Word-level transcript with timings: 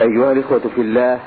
أيها 0.00 0.32
الإخوة 0.32 0.60
في 0.74 0.80
الله 0.80 1.18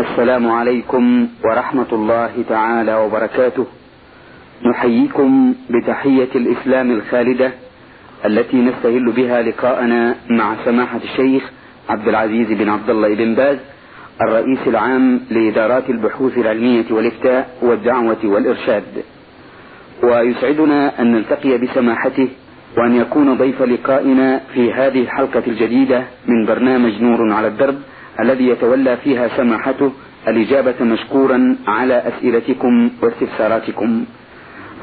السلام 0.00 0.50
عليكم 0.50 1.26
ورحمة 1.44 1.86
الله 1.92 2.30
تعالى 2.48 2.94
وبركاته. 2.96 3.66
نحييكم 4.66 5.54
بتحية 5.70 6.28
الإسلام 6.34 6.90
الخالدة 6.90 7.50
التي 8.24 8.56
نستهل 8.56 9.12
بها 9.12 9.42
لقاءنا 9.42 10.14
مع 10.30 10.54
سماحة 10.64 11.00
الشيخ 11.04 11.50
عبد 11.88 12.08
العزيز 12.08 12.46
بن 12.52 12.68
عبد 12.68 12.90
الله 12.90 13.14
بن 13.14 13.34
باز 13.34 13.58
الرئيس 14.22 14.58
العام 14.66 15.20
لإدارات 15.30 15.90
البحوث 15.90 16.38
العلمية 16.38 16.84
والإفتاء 16.90 17.48
والدعوة 17.62 18.16
والإرشاد. 18.24 18.84
ويسعدنا 20.02 21.00
أن 21.00 21.12
نلتقي 21.12 21.58
بسماحته 21.58 22.28
وأن 22.78 22.94
يكون 22.94 23.34
ضيف 23.34 23.62
لقائنا 23.62 24.40
في 24.54 24.72
هذه 24.72 25.00
الحلقة 25.00 25.42
الجديدة 25.46 26.04
من 26.26 26.46
برنامج 26.46 27.02
نور 27.02 27.32
على 27.32 27.48
الدرب 27.48 27.76
الذي 28.20 28.48
يتولى 28.48 28.96
فيها 28.96 29.28
سماحته 29.36 29.92
الإجابة 30.28 30.84
مشكورا 30.84 31.56
على 31.66 32.02
أسئلتكم 32.08 32.90
واستفساراتكم. 33.02 34.04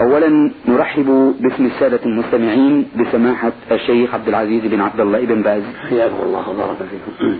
أولا 0.02 0.52
نرحب 0.67 1.35
باسم 1.40 1.66
السادة 1.66 1.99
المستمعين 2.05 2.85
بسماحة 2.99 3.52
الشيخ 3.71 4.13
عبد 4.13 4.27
العزيز 4.27 4.62
بن 4.66 4.81
عبد 4.81 4.99
الله 4.99 5.26
بن 5.26 5.41
باز. 5.41 5.63
حياكم 5.90 6.16
الله 6.23 6.49
وبارك 6.49 6.77
فيكم. 6.77 7.38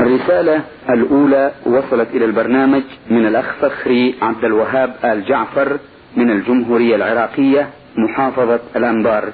الرسالة 0.00 0.60
الأولى 0.90 1.52
وصلت 1.66 2.08
إلى 2.14 2.24
البرنامج 2.24 2.82
من 3.10 3.26
الأخ 3.26 3.52
فخري 3.60 4.14
عبد 4.22 4.44
الوهاب 4.44 4.94
آل 5.04 5.24
جعفر 5.24 5.78
من 6.16 6.30
الجمهورية 6.30 6.96
العراقية 6.96 7.68
محافظة 7.96 8.60
الأنبار. 8.76 9.32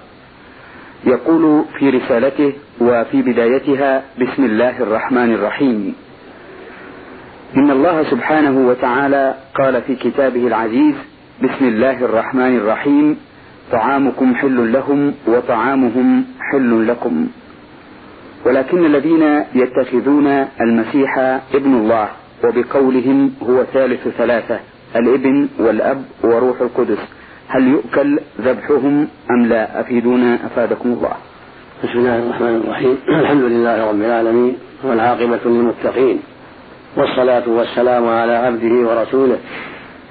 يقول 1.05 1.65
في 1.79 1.91
رسالته 1.91 2.53
وفي 2.81 3.23
بدايتها 3.23 4.03
بسم 4.21 4.45
الله 4.45 4.83
الرحمن 4.83 5.35
الرحيم. 5.35 5.95
إن 7.57 7.71
الله 7.71 8.03
سبحانه 8.03 8.69
وتعالى 8.69 9.35
قال 9.55 9.83
في 9.83 9.95
كتابه 9.95 10.47
العزيز 10.47 10.95
بسم 11.43 11.65
الله 11.65 12.05
الرحمن 12.05 12.57
الرحيم. 12.57 13.17
طعامكم 13.73 14.35
حل 14.35 14.73
لهم 14.73 15.15
وطعامهم 15.27 16.25
حل 16.41 16.89
لكم. 16.89 17.27
ولكن 18.47 18.85
الذين 18.85 19.45
يتخذون 19.55 20.27
المسيح 20.61 21.19
ابن 21.55 21.75
الله 21.75 22.09
وبقولهم 22.45 23.35
هو 23.43 23.65
ثالث 23.65 24.09
ثلاثة 24.09 24.61
الإبن 24.97 25.49
والأب 25.59 26.05
وروح 26.23 26.61
القدس. 26.61 27.20
هل 27.51 27.69
يؤكل 27.69 28.21
ذبحهم 28.41 29.09
أم 29.31 29.47
لا؟ 29.47 29.81
أفيدونا 29.81 30.39
أفادكم 30.47 30.89
الله. 30.89 31.13
بسم 31.85 31.99
الله 31.99 32.19
الرحمن 32.19 32.63
الرحيم. 32.65 32.99
الحمد 33.21 33.43
لله 33.43 33.89
رب 33.89 34.03
العالمين 34.03 34.57
والعاقبة 34.83 35.41
للمتقين 35.45 36.21
والصلاة 36.97 37.43
والسلام 37.49 38.09
على 38.09 38.33
عبده 38.33 38.89
ورسوله 38.89 39.39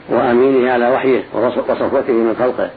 وأمينه 0.10 0.72
على 0.72 0.90
وحيه 0.90 1.24
وصفوته 1.34 2.14
من 2.14 2.36
خلقه 2.40 2.70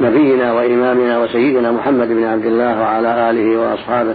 نبينا 0.00 0.52
وإمامنا 0.52 1.18
وسيدنا 1.18 1.72
محمد 1.72 2.08
بن 2.08 2.24
عبد 2.24 2.46
الله 2.46 2.80
وعلى 2.80 3.30
آله 3.30 3.58
وأصحابه 3.58 4.14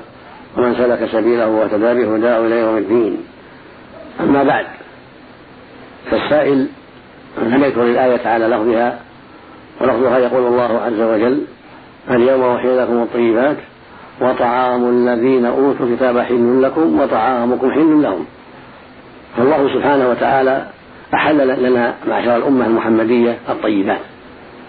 ومن 0.57 0.75
سلك 0.75 1.09
سبيله 1.11 1.47
واهتدى 1.47 1.93
بهداه 1.93 2.47
إلى 2.47 2.59
يوم 2.59 2.77
الدين. 2.77 3.17
أما 4.19 4.43
بعد 4.43 4.65
فالسائل 6.11 6.67
لم 7.37 7.63
يذكر 7.63 7.83
الآية 7.83 8.27
على 8.27 8.47
لفظها؟ 8.47 9.04
ولفظها 9.81 10.17
يقول 10.17 10.47
الله 10.47 10.81
عز 10.85 11.01
وجل 11.01 11.41
اليوم 12.09 12.43
أحيي 12.43 12.79
لكم 12.79 13.01
الطيبات 13.01 13.57
وطعام 14.21 14.89
الذين 14.89 15.45
أوتوا 15.45 15.85
الكتاب 15.85 16.19
حل 16.19 16.61
لكم 16.61 16.99
وطعامكم 16.99 17.71
حل 17.71 18.01
لهم. 18.01 18.25
فالله 19.37 19.73
سبحانه 19.73 20.09
وتعالى 20.09 20.65
أحل 21.13 21.63
لنا 21.63 21.95
معشر 22.07 22.35
الأمة 22.35 22.65
المحمدية 22.65 23.37
الطيبات 23.49 23.99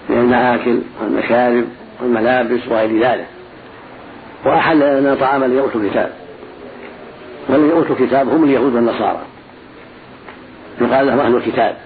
من 0.09 0.19
المآكل 0.19 0.79
والمشارب 1.03 1.65
والملابس 2.03 2.69
وغير 2.69 3.03
ذلك. 3.03 3.27
وأحل 4.45 5.01
لنا 5.01 5.15
طعام 5.15 5.45
الذين 5.45 5.59
أوتوا 5.59 5.81
الكتاب. 5.81 6.11
والذين 7.49 7.71
أوتوا 7.71 7.97
الكتاب 7.97 8.29
هم 8.29 8.45
اليهود 8.45 8.75
والنصارى. 8.75 9.23
يقال 10.81 11.07
لهم 11.07 11.19
أهل 11.19 11.37
الكتاب. 11.37 11.77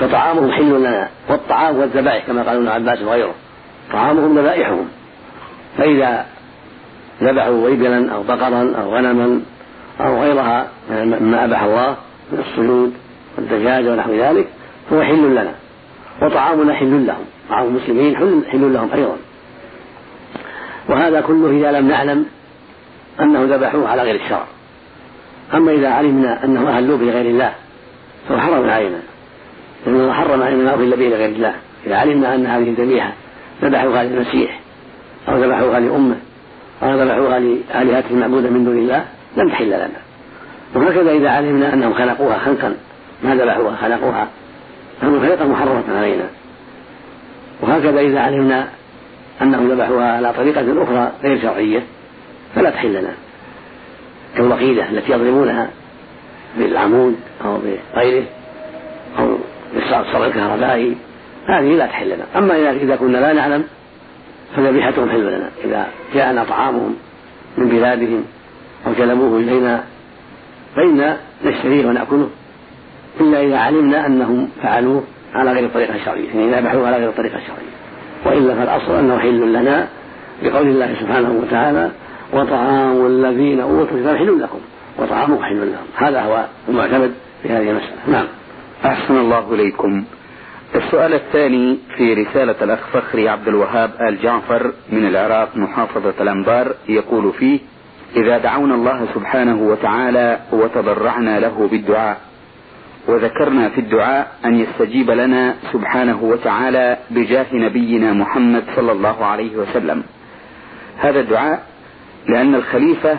فطعامهم 0.00 0.52
حل 0.52 0.80
لنا 0.80 1.08
والطعام 1.28 1.76
والذبائح 1.76 2.26
كما 2.26 2.42
قال 2.42 2.56
ابن 2.56 2.68
عباس 2.68 3.02
وغيره. 3.02 3.34
طعامهم 3.92 4.38
ذبائحهم. 4.38 4.88
فإذا 5.78 6.26
ذبحوا 7.22 7.68
إبلا 7.68 8.14
أو 8.14 8.22
بقرا 8.22 8.74
أو 8.82 8.96
غنما 8.96 9.40
أو 10.00 10.22
غيرها 10.22 10.68
مما 10.90 11.44
أباح 11.44 11.62
الله 11.62 11.96
من 12.32 12.38
الصيود 12.38 12.94
والدجاج 13.36 13.86
ونحو 13.86 14.14
ذلك 14.14 14.48
فهو 14.90 15.02
حل 15.02 15.30
لنا. 15.30 15.52
وطعامنا 16.22 16.74
حل 16.74 17.06
لهم. 17.06 17.24
طعام 17.50 17.66
المسلمين 17.66 18.16
حل, 18.16 18.72
لهم 18.72 18.90
أيضا. 18.94 19.16
وهذا 20.88 21.20
كله 21.20 21.50
إذا 21.50 21.80
لم 21.80 21.88
نعلم 21.88 22.26
أنه 23.20 23.56
ذبحوه 23.56 23.88
على 23.88 24.02
غير 24.02 24.14
الشرع. 24.14 24.44
أما 25.54 25.72
إذا 25.72 25.88
علمنا 25.88 26.44
أنه 26.44 26.68
أهلوا 26.68 26.98
بغير 26.98 27.26
الله 27.26 27.52
فهو 28.28 28.38
حرام 28.38 28.70
علينا. 28.70 28.98
لأن 29.86 29.94
الله 29.94 30.12
حرم 30.12 30.38
ما 30.38 30.74
أضل 30.74 30.90
به 30.90 31.08
لغير 31.08 31.28
الله. 31.28 31.54
إذا 31.86 31.96
علمنا 31.96 32.34
أن 32.34 32.46
هذه 32.46 32.68
الذبيحة 32.68 33.12
ذبحوها 33.62 34.04
للمسيح 34.04 34.60
أو 35.28 35.44
ذبحوها 35.44 35.80
لأمه 35.80 36.16
أو 36.82 37.02
ذبحوها 37.02 37.38
لآلهة 37.38 38.04
المعبودة 38.10 38.50
من 38.50 38.64
دون 38.64 38.78
الله 38.78 39.04
لم 39.36 39.50
تحل 39.50 39.66
لنا. 39.66 40.00
وهكذا 40.74 41.10
إذا 41.10 41.30
علمنا 41.30 41.74
أنهم 41.74 41.94
خلقوها 41.94 42.38
خلقا 42.38 42.76
ما 43.22 43.34
ذبحوها 43.34 43.76
خلقوها. 43.76 44.28
فهم 45.00 45.20
خلقا 45.20 45.44
محرمة 45.44 45.98
علينا. 45.98 46.24
وهكذا 47.60 48.00
إذا 48.00 48.20
علمنا 48.20 48.68
أنهم 49.42 49.70
ذبحوها 49.70 50.12
على 50.12 50.32
طريقة 50.32 50.82
أخرى 50.82 51.12
غير 51.22 51.42
شرعية 51.42 51.82
فلا 52.54 52.70
تحل 52.70 52.92
لنا. 52.92 53.14
كالوقيدة 54.36 54.90
التي 54.90 55.12
يضربونها 55.12 55.70
بالعمود 56.58 57.16
أو 57.44 57.58
بغيره. 57.94 58.24
بالصرع 59.96 60.26
الكهربائي 60.26 60.96
هذه 61.46 61.74
لا 61.76 61.86
تحل 61.86 62.06
لنا. 62.06 62.24
أما 62.36 62.70
إذا 62.70 62.96
كنا 62.96 63.18
لا 63.18 63.32
نعلم 63.32 63.64
فذبيحتهم 64.56 65.10
حل 65.10 65.26
لنا. 65.26 65.50
إذا 65.64 65.86
جاءنا 66.14 66.44
طعامهم 66.44 66.94
من 67.56 67.68
بلادهم 67.68 68.24
أو 68.86 68.92
جلبوه 68.98 69.40
إلينا 69.40 69.84
فإنا 70.76 71.16
نشتريه 71.44 71.86
ونأكله. 71.86 72.28
إلا 73.20 73.42
إذا 73.42 73.58
علمنا 73.58 74.06
أنهم 74.06 74.48
فعلوه 74.62 75.02
على 75.34 75.52
غير 75.52 75.64
الطريقة 75.64 75.94
الشرعية 75.94 76.28
يعني 76.28 76.60
ذبحوه 76.60 76.86
على 76.86 76.96
غير 76.96 77.08
الطريقة 77.08 77.38
الشرعية. 77.38 77.78
وإلا 78.26 78.54
فالأصل 78.54 78.98
أنه 78.98 79.18
حل 79.18 79.52
لنا 79.52 79.88
بقول 80.42 80.66
الله 80.66 80.94
سبحانه 81.00 81.42
وتعالى 81.42 81.90
وطعام 82.32 83.06
الذين 83.06 83.60
أوتوا 83.60 83.96
الكتاب 83.96 84.16
حل 84.16 84.42
لكم. 84.42 84.58
وطعامكم 84.98 85.44
حل 85.44 85.56
لهم. 85.56 85.86
هذا 86.08 86.20
هو 86.20 86.44
المعتمد 86.68 87.12
في 87.42 87.48
هذه 87.48 87.70
المسألة. 87.70 87.98
نعم. 88.08 88.26
أحسن 88.84 89.16
الله 89.16 89.54
إليكم. 89.54 90.04
السؤال 90.74 91.14
الثاني 91.14 91.78
في 91.96 92.14
رسالة 92.14 92.54
الأخ 92.62 92.78
فخري 92.92 93.28
عبد 93.28 93.48
الوهاب 93.48 93.90
آل 94.08 94.22
جعفر 94.22 94.72
من 94.92 95.06
العراق 95.06 95.56
محافظة 95.56 96.14
الأنبار 96.20 96.74
يقول 96.88 97.32
فيه 97.32 97.58
إذا 98.16 98.38
دعونا 98.38 98.74
الله 98.74 99.06
سبحانه 99.14 99.62
وتعالى 99.62 100.38
وتضرعنا 100.52 101.40
له 101.40 101.68
بالدعاء 101.70 102.20
وذكرنا 103.08 103.68
في 103.68 103.80
الدعاء 103.80 104.32
أن 104.44 104.58
يستجيب 104.58 105.10
لنا 105.10 105.54
سبحانه 105.72 106.22
وتعالى 106.22 106.96
بجاه 107.10 107.46
نبينا 107.52 108.12
محمد 108.12 108.64
صلى 108.76 108.92
الله 108.92 109.24
عليه 109.24 109.56
وسلم. 109.56 110.02
هذا 110.98 111.20
الدعاء 111.20 111.62
لأن 112.28 112.54
الخليفة 112.54 113.18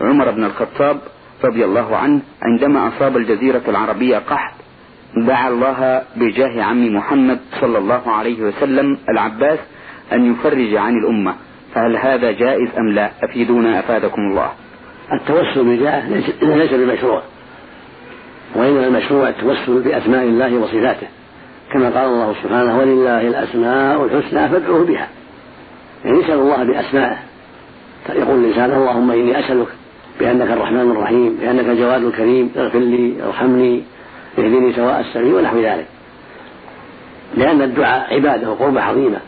عمر 0.00 0.30
بن 0.30 0.44
الخطاب 0.44 0.98
رضي 1.44 1.64
الله 1.64 1.96
عنه 1.96 2.20
عندما 2.42 2.88
أصاب 2.88 3.16
الجزيرة 3.16 3.62
العربية 3.68 4.18
قحط 4.18 4.59
دعا 5.16 5.48
الله 5.48 6.02
بجاه 6.16 6.62
عم 6.62 6.94
محمد 6.94 7.38
صلى 7.60 7.78
الله 7.78 8.10
عليه 8.10 8.42
وسلم 8.42 8.98
العباس 9.08 9.58
أن 10.12 10.32
يفرج 10.32 10.74
عن 10.74 10.94
الأمة. 10.94 11.34
فهل 11.74 11.96
هذا 11.96 12.30
جائز 12.30 12.68
أم 12.78 12.88
لا؟ 12.88 13.10
أفيدونا 13.22 13.78
أفادكم 13.78 14.22
الله. 14.22 14.50
التوسل 15.12 15.64
بجاه 15.64 16.08
ليس 16.42 16.74
بمشروع. 16.74 17.22
وإنما 18.54 18.86
المشروع 18.86 19.28
التوسل 19.28 19.82
بأسماء 19.82 20.24
الله 20.24 20.54
وصفاته. 20.54 21.06
كما 21.72 21.84
قال 21.84 22.04
الله 22.04 22.34
سبحانه 22.42 22.78
ولله 22.78 23.28
الأسماء 23.28 24.04
الحسنى 24.04 24.48
فادعوه 24.48 24.84
بها. 24.84 25.08
يعني 26.04 26.18
يسأل 26.18 26.38
الله 26.38 26.64
بأسمائه. 26.64 27.16
يقول 28.08 28.44
الإنسان 28.44 28.70
اللهم 28.70 29.10
إني 29.10 29.40
أسألك 29.40 29.68
بأنك 30.20 30.50
الرحمن 30.50 30.90
الرحيم 30.90 31.38
بأنك 31.40 31.64
الجواد 31.64 32.04
الكريم 32.04 32.50
اغفر 32.56 32.78
لي 32.78 33.14
ارحمني. 33.26 33.82
اهدني 34.38 34.72
سواء 34.72 35.00
السبيل 35.00 35.34
ونحو 35.34 35.58
ذلك. 35.58 35.86
لأن 37.34 37.62
الدعاء 37.62 38.14
عبادة 38.14 38.50
وقربة 38.50 38.82
عظيمة. 38.82 39.18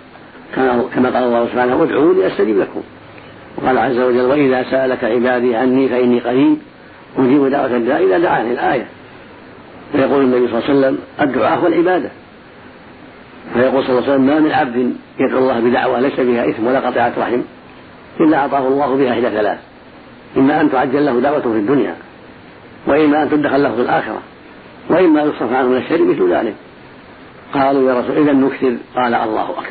كما 0.94 1.10
قال 1.14 1.24
الله 1.24 1.46
سبحانه 1.46 1.82
ادعوني 1.82 2.26
أستجب 2.26 2.58
لكم. 2.58 2.82
وقال 3.56 3.78
عز 3.78 3.98
وجل 3.98 4.20
وإذا 4.20 4.64
سألك 4.70 5.04
عبادي 5.04 5.56
عني 5.56 5.88
فإني 5.88 6.20
قريب 6.20 6.58
أجيب 7.18 7.46
دعوة 7.46 7.76
الداء 7.76 8.04
إذا 8.04 8.18
دعاني 8.18 8.52
الآية. 8.52 8.86
فيقول 9.92 10.24
النبي 10.24 10.48
صلى 10.48 10.58
الله 10.58 10.68
عليه 10.68 10.78
وسلم 10.78 10.98
الدعاء 11.20 11.58
هو 11.58 11.66
العبادة. 11.66 12.10
فيقول 13.54 13.84
صلى 13.84 13.98
الله 13.98 14.02
عليه 14.02 14.12
وسلم 14.12 14.26
ما 14.26 14.40
من 14.40 14.52
عبد 14.52 14.92
يدعو 15.20 15.38
الله 15.38 15.60
بدعوة 15.60 16.00
ليس 16.00 16.12
فيها 16.12 16.50
إثم 16.50 16.66
ولا 16.66 16.80
قطيعة 16.80 17.12
رحم 17.18 17.40
إلا 18.20 18.36
أعطاه 18.36 18.68
الله 18.68 18.96
بها 18.96 19.12
إحدى 19.12 19.30
ثلاث. 19.30 19.58
إما 20.36 20.60
أن 20.60 20.70
تعجل 20.70 21.06
له 21.06 21.20
دعوته 21.20 21.52
في 21.52 21.58
الدنيا 21.58 21.94
وإما 22.86 23.22
أن 23.22 23.30
تدخل 23.30 23.62
له 23.62 23.74
في 23.74 23.80
الآخرة. 23.80 24.22
وإما 24.92 25.22
يصرف 25.22 25.52
عنه 25.52 25.68
من 25.68 25.76
الشر 25.76 26.04
مثل 26.04 26.32
ذلك. 26.32 26.54
قالوا 27.54 27.92
يا 27.92 28.00
رسول 28.00 28.16
إذا 28.16 28.32
نكثر. 28.32 28.76
قال 28.96 29.14
الله 29.14 29.50
أكبر. 29.50 29.66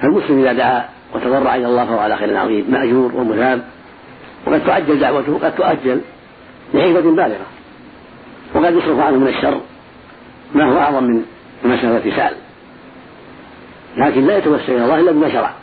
فالمسلم 0.00 0.40
إذا 0.40 0.52
دعا 0.52 0.88
وتضرع 1.14 1.54
إلى 1.54 1.66
الله 1.66 1.84
فهو 1.84 1.98
على 1.98 2.16
خير 2.16 2.36
عظيم. 2.36 2.66
مأجور 2.70 3.14
ومثاب 3.14 3.64
وقد 4.46 4.64
تعجل 4.64 5.00
دعوته 5.00 5.32
وقد 5.32 5.54
تؤجل 5.54 6.00
لحكمة 6.74 7.00
بالغة. 7.00 7.46
وقد 8.54 8.74
يصرف 8.74 8.98
عنه 8.98 9.16
من 9.16 9.28
الشر. 9.28 9.60
ما 10.54 10.72
هو 10.72 10.78
أعظم 10.78 11.04
من 11.04 11.24
مسألة 11.64 12.16
سأل 12.16 12.34
لكن 13.96 14.26
لا 14.26 14.38
يتوسل 14.38 14.72
إلى 14.72 14.84
الله 14.84 15.00
إلا 15.00 15.12
بما 15.12 15.32
شرع. 15.32 15.54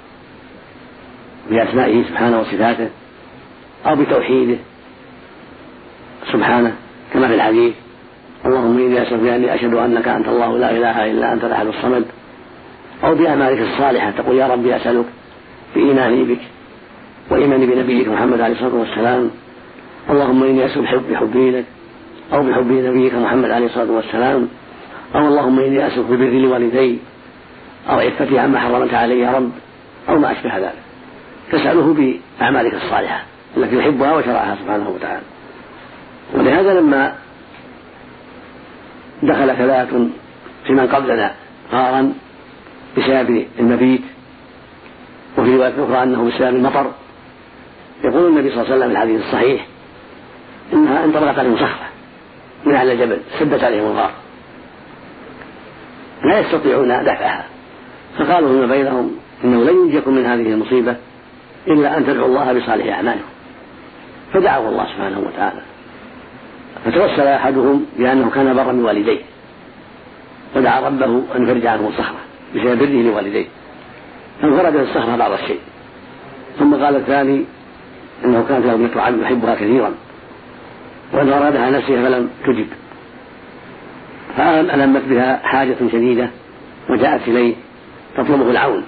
بأسمائه 1.49 2.03
سبحانه 2.03 2.39
وصفاته 2.39 2.89
أو 3.85 3.95
بتوحيده 3.95 4.57
سبحانه 6.31 6.75
كما 7.13 7.27
في 7.27 7.35
الحديث. 7.35 7.73
اللهم 8.45 8.77
إني 8.77 9.01
أسألك 9.01 9.19
بأني 9.19 9.55
أشهد 9.55 9.73
أنك 9.73 10.07
أنت 10.07 10.27
الله 10.27 10.57
لا 10.57 10.71
إله 10.71 11.11
إلا 11.11 11.33
أنت 11.33 11.43
الأحد 11.43 11.67
الصمد. 11.67 12.05
أو 13.03 13.15
بأعمالك 13.15 13.61
الصالحة 13.61 14.11
تقول 14.11 14.37
يا 14.37 14.47
ربي 14.47 14.75
أسألك 14.75 15.05
بإيماني 15.75 16.23
بك 16.23 16.39
وإيماني 17.31 17.65
بنبيك 17.65 18.07
محمد 18.07 18.41
عليه 18.41 18.53
الصلاة 18.53 18.75
والسلام. 18.75 19.31
اللهم 20.09 20.43
إني 20.43 20.65
أسألك 20.65 21.01
بحبي 21.11 21.51
لك 21.51 21.65
أو 22.33 22.43
بحب 22.43 22.71
نبيك 22.71 23.13
محمد 23.13 23.51
عليه 23.51 23.65
الصلاة 23.65 23.91
والسلام. 23.91 24.47
أو 25.15 25.27
اللهم 25.27 25.59
إني 25.59 25.87
أسألك 25.87 26.05
ببر 26.05 26.29
لوالدي 26.29 26.99
أو 27.89 27.99
عفتي 27.99 28.39
عما 28.39 28.59
حرمت 28.59 28.93
علي 28.93 29.19
يا 29.19 29.31
رب 29.31 29.51
أو 30.09 30.19
ما 30.19 30.31
أشبه 30.31 30.57
ذلك. 30.57 30.73
تسأله 31.51 32.19
بأعمالك 32.39 32.73
الصالحة 32.73 33.23
التي 33.57 33.75
يحبها 33.75 34.15
وشرعها 34.15 34.57
سبحانه 34.63 34.89
وتعالى. 34.89 35.21
ولهذا 36.33 36.79
لما 36.79 37.15
دخل 39.27 39.55
ثلاثة 39.57 40.07
في 40.65 40.73
من 40.73 40.87
قبلنا 40.87 41.33
غارا 41.71 42.13
بسبب 42.97 43.45
المبيت 43.59 44.01
وفي 45.37 45.55
رواية 45.55 45.73
أخرى 45.83 46.03
أنه 46.03 46.23
بسبب 46.23 46.55
المطر. 46.55 46.91
يقول 48.03 48.27
النبي 48.27 48.49
صلى 48.49 48.61
الله 48.61 48.73
عليه 48.73 48.75
وسلم 48.75 48.89
في 48.89 48.93
الحديث 48.93 49.21
الصحيح 49.25 49.65
إنها 50.73 51.05
انطلقت 51.05 51.39
عليهم 51.39 51.55
صخرة 51.55 51.89
من 52.65 52.75
أعلى 52.75 52.93
الجبل 52.93 53.17
سدت 53.39 53.63
عليهم 53.63 53.85
الغار. 53.85 54.11
لا 56.23 56.39
يستطيعون 56.39 56.87
دفعها. 56.87 57.45
فقالوا 58.17 58.49
فيما 58.49 58.65
بينهم 58.65 59.11
إنه 59.43 59.63
لن 59.63 59.75
ينجيكم 59.75 60.13
من 60.13 60.25
هذه 60.25 60.53
المصيبة 60.53 60.95
إلا 61.67 61.97
أن 61.97 62.05
تدعوا 62.05 62.27
الله 62.27 62.53
بصالح 62.53 62.95
أعمالكم. 62.95 63.29
فدعوا 64.33 64.69
الله 64.69 64.85
سبحانه 64.85 65.19
وتعالى. 65.19 65.61
فتوسل 66.85 67.27
أحدهم 67.27 67.85
بأنه 67.97 68.29
كان 68.29 68.53
برا 68.53 68.71
بوالديه 68.71 69.19
فدعا 70.55 70.79
ربه 70.79 71.23
أن 71.35 71.43
يفرج 71.43 71.65
عنه 71.65 71.87
الصخره 71.87 72.19
بسبب 72.55 72.79
بره 72.79 73.01
لوالديه. 73.01 73.45
فانفرجت 74.41 74.75
الصخرة 74.75 75.15
بعض 75.15 75.31
الشيء. 75.31 75.59
ثم 76.59 76.75
قال 76.75 76.95
الثاني 76.95 77.45
إنه 78.25 78.45
كانت 78.49 78.65
له 78.65 78.73
ابنه 78.73 79.01
عم 79.01 79.21
يحبها 79.21 79.55
كثيرا. 79.55 79.91
وان 81.13 81.29
أرادها 81.29 81.69
نفسها 81.69 82.09
فلم 82.09 82.29
تجب. 82.45 82.67
فألمت 84.37 85.01
بها 85.09 85.39
حاجة 85.43 85.75
شديدة 85.91 86.29
وجاءت 86.89 87.27
إليه 87.27 87.55
تطلبه 88.17 88.51
العون. 88.51 88.83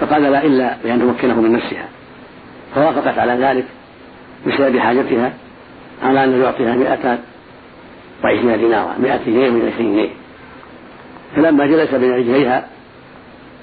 فقال 0.00 0.22
لا 0.22 0.44
إلا 0.44 0.76
بأن 0.84 1.00
تمكنه 1.00 1.40
من 1.40 1.52
نفسها. 1.52 1.88
فوافقت 2.74 3.18
على 3.18 3.32
ذلك 3.32 3.64
بسبب 4.46 4.78
حاجتها 4.78 5.32
على 6.02 6.24
أن 6.24 6.42
يعطيها 6.42 6.74
مئة 6.74 7.18
وعشرين 8.24 8.58
دينارا 8.58 8.94
مئة 8.98 9.20
جنيه 9.26 9.50
من 9.50 9.72
عشرين 9.72 9.92
جنيه. 9.92 10.10
فلما 11.36 11.66
جلس 11.66 11.94
بين 11.94 12.12
رجليها 12.12 12.68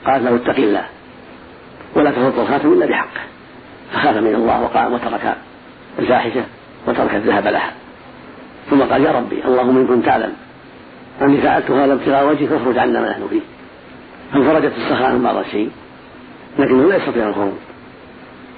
قالت 0.06 0.24
له 0.24 0.36
اتق 0.36 0.58
الله 0.58 0.86
ولا 1.96 2.12
تفض 2.12 2.40
الخاتم 2.40 2.74
إلا 2.74 2.86
بحقه 2.86 3.22
فخاف 3.94 4.18
من 4.18 4.36
الله 4.36 4.62
وقام 4.62 4.94
وترك 4.94 5.36
الفاحشة 6.00 6.44
وترك 6.88 7.16
الذهب 7.16 7.48
لها. 7.48 7.74
ثم 8.70 8.82
قال 8.82 9.04
يا 9.04 9.12
ربي 9.12 9.46
اللهم 9.46 9.78
إن 9.78 9.88
كنت 9.88 10.06
تعلم. 10.06 10.34
أني 11.22 11.42
فعلت 11.42 11.72
هذا 11.72 11.94
ابتغاء 11.94 12.28
وجهك 12.28 12.50
فاخرج 12.50 12.78
عنا 12.78 13.02
ما 13.02 13.10
نحن 13.10 13.28
فيه. 13.30 13.42
فانفرجت 14.34 14.72
الصخرة 14.78 15.06
عن 15.06 15.24
بعض 15.24 15.36
الشيء 15.36 15.70
لكنه 16.60 16.90
لا 16.90 16.96
يستطيع 16.96 17.30
الخروج. 17.30 17.54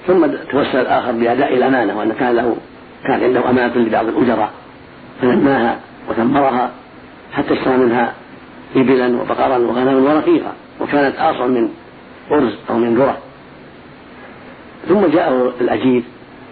ثم 0.06 0.26
توسل 0.26 0.78
الآخر 0.78 1.12
بأداء 1.12 1.54
الأمانة 1.54 1.98
وأن 1.98 2.12
كان 2.12 2.36
له 2.36 2.56
كان 3.06 3.22
عنده 3.22 3.50
أمانة 3.50 3.76
لبعض 3.76 4.06
الأجراء 4.06 4.50
فنماها 5.20 5.80
وثمرها 6.08 6.70
حتى 7.32 7.54
اشترى 7.54 7.76
منها 7.76 8.14
إبلا 8.76 9.20
وبقرا 9.22 9.58
وغنما 9.58 10.12
ورقيقا 10.12 10.52
وكانت 10.80 11.16
أصل 11.16 11.50
من 11.50 11.68
أرز 12.30 12.54
أو 12.70 12.78
من 12.78 12.94
ذرة. 12.94 13.18
ثم 14.88 15.06
جاءه 15.06 15.52
الأجير 15.60 16.02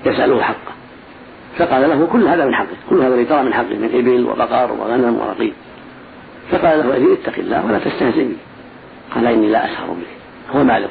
يسأله 0.06 0.42
حقه 0.42 0.72
فقال 1.58 1.90
له 1.90 2.06
كل 2.12 2.26
هذا 2.26 2.46
من 2.46 2.54
حقك 2.54 2.76
كل 2.90 3.02
هذا 3.02 3.24
ترى 3.24 3.42
من 3.42 3.54
حقك 3.54 3.72
من 3.72 3.90
إبل 3.94 4.26
وبقر 4.26 4.72
وغنم 4.72 5.18
ورقيق. 5.18 5.52
فقال 6.50 6.78
له 6.78 6.84
الأجير 6.84 7.12
اتق 7.12 7.38
الله 7.38 7.66
ولا 7.66 7.78
تستهزئ 7.78 8.24
بي 8.24 8.36
قال 9.14 9.26
إني 9.26 9.48
لا 9.48 9.64
أسهر 9.64 9.86
به 9.86 10.58
هو 10.58 10.64
مالك 10.64 10.90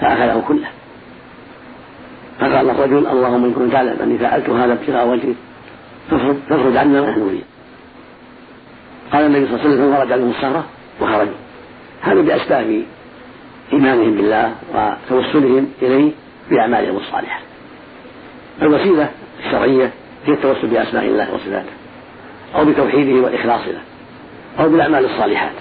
فأخذه 0.00 0.44
كله. 0.48 0.68
فقال 2.42 2.70
الرجل 2.70 3.06
اللهم 3.06 3.44
إن 3.44 3.52
كنت 3.52 3.72
تعلم 3.72 3.96
أني 4.02 4.18
فعلت 4.18 4.50
هذا 4.50 4.72
ابتغاء 4.72 5.08
وجهك 5.08 5.36
فافرج 6.48 6.76
عنا 6.76 7.00
ما 7.00 7.10
نحن 7.10 7.40
قال 9.12 9.26
النبي 9.26 9.46
صلى 9.46 9.54
الله 9.54 9.64
عليه 9.64 9.74
وسلم 9.74 9.96
فرج 9.96 10.12
عنهم 10.12 10.30
السهرة 10.30 10.64
وخرجوا 11.00 11.34
هذا 12.02 12.20
بأسباب 12.20 12.82
إيمانهم 13.72 14.14
بالله 14.14 14.54
وتوسلهم 14.74 15.68
إليه 15.82 16.10
بأعمالهم 16.50 16.96
الصالحة. 16.96 17.40
الوسيلة 18.62 19.08
الشرعية 19.46 19.90
هي 20.26 20.32
التوسل 20.32 20.66
بأسماء 20.66 21.04
الله 21.04 21.34
وصفاته 21.34 21.72
أو 22.54 22.64
بتوحيده 22.64 23.20
والإخلاص 23.20 23.60
له 23.60 23.80
أو 24.64 24.68
بالأعمال 24.68 25.04
الصالحات. 25.04 25.54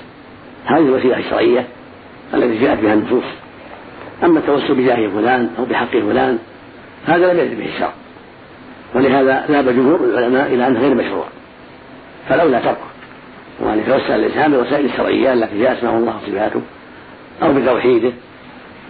هذه 0.65 0.79
الوسيلة 0.79 1.17
الشرعية 1.17 1.65
التي 2.34 2.58
جاءت 2.58 2.79
بها 2.79 2.94
النصوص. 2.94 3.24
أما 4.24 4.39
التوسل 4.39 4.75
بجاه 4.75 5.10
فلان 5.10 5.50
أو 5.60 5.65
بحق 5.65 5.91
فلان 5.91 6.38
هذا 7.05 7.34
لم 7.34 7.39
يرد 7.39 7.58
به 7.58 7.65
الشرع 7.65 7.93
ولهذا 8.96 9.46
ذهب 9.50 9.70
جمهور 9.70 10.00
العلماء 10.03 10.48
إلى 10.48 10.67
أنه 10.67 10.79
غير 10.79 10.96
مشروع. 10.96 11.25
فلولا 12.29 12.60
تركه. 12.60 12.91
وأن 13.60 13.79
يتوسل 13.79 14.12
الإنسان 14.12 14.51
بالوسائل 14.51 14.86
الشرعية 14.86 15.34
التي 15.34 15.60
جاء 15.60 15.74
اسمه 15.74 15.98
الله 15.98 16.15
وصفاته 16.17 16.62
أو 17.43 17.53
بتوحيده 17.53 18.12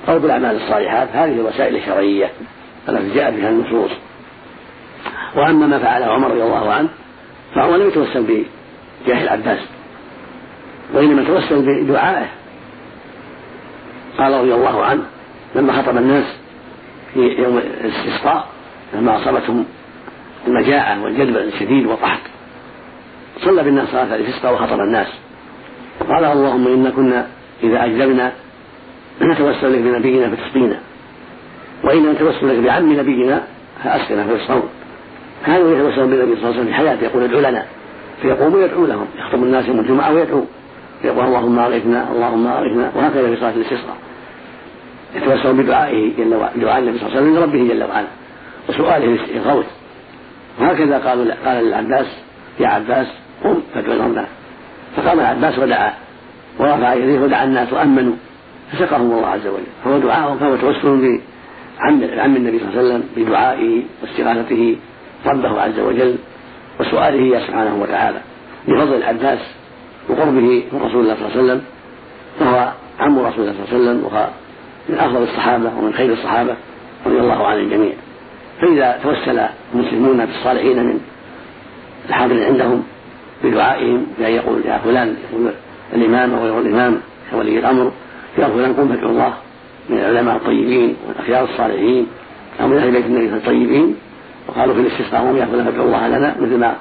أو 0.09 0.19
بالأعمال 0.19 0.55
الصالحات 0.55 1.09
هذه 1.13 1.33
الوسائل 1.33 1.75
الشرعية 1.75 2.29
التي 2.89 3.13
جاءت 3.15 3.33
بها 3.33 3.49
النصوص. 3.49 3.91
وأما 5.35 5.67
ما 5.67 5.79
فعله 5.79 6.05
عمر 6.05 6.31
رضي 6.31 6.43
الله 6.43 6.73
عنه 6.73 6.89
فهو 7.55 7.75
لم 7.75 7.87
يتوسل 7.87 8.23
بجاه 8.23 9.23
العباس. 9.23 9.59
وإنما 10.93 11.23
توسل 11.23 11.83
بدعائه. 11.83 12.27
قال 14.17 14.33
رضي 14.33 14.53
الله 14.53 14.83
عنه 14.83 15.03
لما 15.55 15.73
خطب 15.73 15.97
الناس 15.97 16.40
في 17.13 17.19
يوم 17.19 17.57
الاستسقاء 17.57 18.47
لما 18.93 19.21
أصابتهم 19.21 19.65
المجاعة 20.47 21.03
والجدب 21.03 21.37
الشديد 21.37 21.85
والقحط 21.85 22.19
صلى 23.45 23.63
بالناس 23.63 23.89
صلاة 23.89 24.15
الاستسقاء 24.15 24.53
وخطب 24.53 24.79
الناس. 24.79 25.07
قال 26.09 26.25
اللهم 26.25 26.67
إنا 26.67 26.89
كنا 26.89 27.27
إذا 27.63 27.85
أجلبنا 27.85 28.31
نتوسل 29.21 29.73
لك 29.73 29.79
بنبينا 29.79 30.35
فتسقينا 30.35 30.79
وإن 31.83 32.11
نتوسل 32.11 32.49
لك 32.49 32.63
بعم 32.63 32.93
نبينا 32.93 33.43
فأسقنا 33.83 34.27
فيسقون. 34.27 34.69
كانوا 35.45 35.75
يتوسلون 35.75 36.09
بالنبي 36.09 36.35
صلى 36.35 36.43
الله 36.43 36.47
عليه 36.47 36.59
وسلم 36.59 36.65
في 36.65 36.73
حياته 36.73 37.03
يقول 37.03 37.23
ادعو 37.23 37.39
لنا. 37.39 37.65
فيقوم 38.21 38.61
يدعو 38.61 38.85
لهم. 38.85 39.05
يخطب 39.19 39.43
الناس 39.43 39.67
يوم 39.67 39.79
الجمعة 39.79 40.13
ويدعو. 40.13 40.45
يقول 41.03 41.25
اللهم 41.25 41.59
أغثنا 41.59 42.11
اللهم 42.11 42.47
أغثنا 42.47 42.91
وهكذا 42.95 43.27
في 43.27 43.35
صلاة 43.35 43.53
الاستسقاء. 43.55 43.97
يتوسل 45.15 45.53
بدعائه 45.53 46.11
جل 46.17 46.35
وعلا 46.35 46.57
دعاء 46.57 46.79
النبي 46.79 46.99
صلى 46.99 47.07
الله 47.07 47.17
عليه 47.17 47.29
وسلم 47.29 47.37
لربه 47.37 47.73
جل 47.73 47.83
وعلا 47.83 48.07
وسؤاله 48.69 49.19
الغوث 49.35 49.65
وهكذا 50.59 50.97
قالوا 50.97 51.33
قال 51.45 51.65
للعباس 51.65 52.07
يا 52.59 52.67
عباس 52.67 53.07
قم 53.43 53.61
فادعو 53.73 54.03
ربنا 54.03 54.25
فقام 54.97 55.19
العباس 55.19 55.59
ودعا 55.59 55.93
ورفع 56.59 56.93
يديه 56.93 57.19
ودعا 57.19 57.43
الناس 57.43 57.73
وأمنوا. 57.73 58.13
فسقهم 58.71 59.01
الله 59.01 59.27
عز 59.27 59.47
وجل. 59.47 59.63
فهو 59.83 59.97
دعاء 59.97 60.37
فهو 60.37 60.55
توسل 60.55 61.19
بعم 61.79 62.03
عم 62.19 62.35
النبي 62.35 62.59
صلى 62.59 62.67
الله 62.69 62.79
عليه 62.79 62.87
وسلم 62.87 63.03
بدعائه 63.17 63.83
واستغاثته 64.01 64.75
ربه 65.25 65.61
عز 65.61 65.79
وجل 65.79 66.15
وسؤاله 66.79 67.19
إياه 67.19 67.47
سبحانه 67.47 67.81
وتعالى. 67.81 68.21
لفضل 68.67 68.93
العباس 68.93 69.39
وقربه 70.09 70.63
من 70.71 70.81
رسول 70.83 71.01
الله 71.01 71.15
صلى 71.15 71.25
الله 71.25 71.31
عليه 71.31 71.43
وسلم 71.43 71.61
فهو 72.39 72.71
عم 72.99 73.19
رسول 73.19 73.43
الله 73.43 73.53
صلى 73.53 73.77
الله 73.77 73.89
عليه 73.89 73.99
وسلم 73.99 74.05
من 74.91 74.97
أفضل 74.97 75.23
الصحابة 75.23 75.71
ومن 75.77 75.93
خير 75.93 76.13
الصحابة 76.13 76.55
رضي 77.05 77.19
الله 77.19 77.47
عن 77.47 77.57
الجميع. 77.57 77.91
فإذا 78.61 78.99
توسل 79.03 79.41
المسلمون 79.73 80.25
بالصالحين 80.25 80.83
من 80.83 80.99
الحاضر 82.09 82.45
عندهم 82.45 82.83
بدعائهم 83.43 84.05
بأن 84.19 84.31
يقول 84.31 84.61
يا 84.65 84.77
فلان 84.77 85.15
يقول 85.31 85.51
الإمام 85.93 86.33
أو 86.33 86.43
غير 86.43 86.59
الإمام 86.59 87.01
كولي 87.31 87.59
الأمر 87.59 87.91
يا 88.37 88.47
فلان 88.47 88.73
قم 88.73 88.87
فادعو 88.87 89.09
الله 89.09 89.33
من 89.89 89.97
العلماء 89.97 90.35
الطيبين 90.35 90.95
والأخيار 91.07 91.43
الصالحين 91.43 92.07
أو 92.61 92.67
من 92.67 92.77
أهل 92.77 92.91
بيت 92.91 93.05
النبي 93.05 93.25
الطيبين. 93.25 93.95
وقالوا 94.47 94.75
في 94.75 94.81
الاستسقاء 94.81 95.21
قوم 95.21 95.37
يا 95.37 95.45
فلان 95.45 95.65
فادعو 95.65 95.85
الله 95.85 96.07
لنا 96.07 96.35
مثل 96.39 96.57
ما 96.57 96.75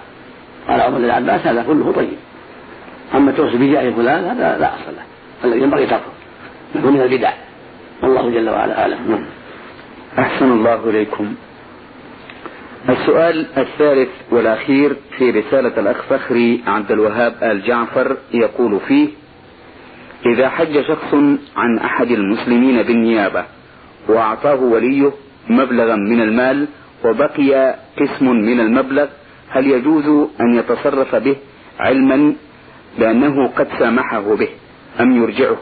قال 0.68 0.80
عمر 0.80 0.96
العباس 0.96 1.46
هذا 1.46 1.62
كله 1.62 1.92
طيب. 1.92 2.16
أما 3.14 3.30
التوسل 3.30 3.58
بجاه 3.58 3.90
فلان 3.90 4.24
هذا 4.24 4.58
لا 4.58 4.74
أصل 4.74 4.96
له 4.96 5.02
الذي 5.44 5.62
ينبغي 5.62 5.86
تركه 5.86 6.02
يكون 6.74 6.92
من 6.92 7.00
البدع. 7.00 7.32
والله 8.02 8.30
جل 8.30 8.50
وعلا 8.50 8.80
أعلم. 8.80 9.10
نعم. 9.10 9.24
أحسن 10.18 10.52
الله 10.52 10.90
إليكم. 10.90 11.34
السؤال 12.88 13.46
الثالث 13.58 14.08
والأخير 14.30 14.96
في 15.18 15.30
رسالة 15.30 15.80
الأخ 15.80 16.02
فخري 16.02 16.62
عبد 16.66 16.90
الوهاب 16.90 17.34
آل 17.42 17.62
جعفر 17.62 18.16
يقول 18.32 18.80
فيه 18.88 19.08
إذا 20.26 20.48
حج 20.48 20.80
شخص 20.80 21.14
عن 21.56 21.78
أحد 21.78 22.10
المسلمين 22.10 22.82
بالنيابة 22.82 23.44
وأعطاه 24.08 24.60
وليه 24.62 25.12
مبلغا 25.48 25.96
من 25.96 26.20
المال 26.20 26.68
وبقي 27.04 27.74
قسم 27.98 28.26
من 28.30 28.60
المبلغ 28.60 29.06
هل 29.48 29.66
يجوز 29.66 30.28
أن 30.40 30.54
يتصرف 30.58 31.14
به 31.14 31.36
علما 31.80 32.34
بأنه 32.98 33.48
قد 33.48 33.68
سامحه 33.78 34.34
به 34.34 34.48
أم 35.00 35.22
يرجعه؟ 35.22 35.56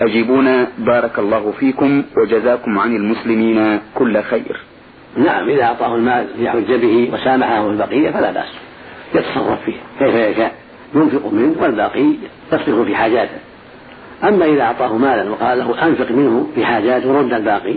أجيبونا 0.00 0.68
بارك 0.78 1.18
الله 1.18 1.52
فيكم 1.60 2.02
وجزاكم 2.16 2.78
عن 2.78 2.96
المسلمين 2.96 3.80
كل 3.94 4.22
خير. 4.22 4.60
نعم 5.16 5.48
إذا 5.48 5.62
أعطاه 5.62 5.94
المال 5.94 6.26
ليحج 6.38 6.72
به 6.72 7.10
وسامحه 7.12 7.70
البقية 7.70 8.10
فلا 8.10 8.30
بأس. 8.30 8.48
يتصرف 9.14 9.64
فيه 9.64 9.76
كيف 9.98 10.14
يشاء. 10.14 10.54
ينفق 10.94 11.32
منه 11.32 11.54
والباقي 11.60 12.12
يصرف 12.52 12.86
في 12.86 12.96
حاجاته. 12.96 13.38
أما 14.24 14.44
إذا 14.44 14.62
أعطاه 14.62 14.96
مالا 14.96 15.30
وقال 15.30 15.58
له 15.58 15.86
أنفق 15.86 16.10
منه 16.10 16.48
في 16.54 16.64
حاجاته 16.66 17.08
ورد 17.08 17.32
الباقي 17.32 17.74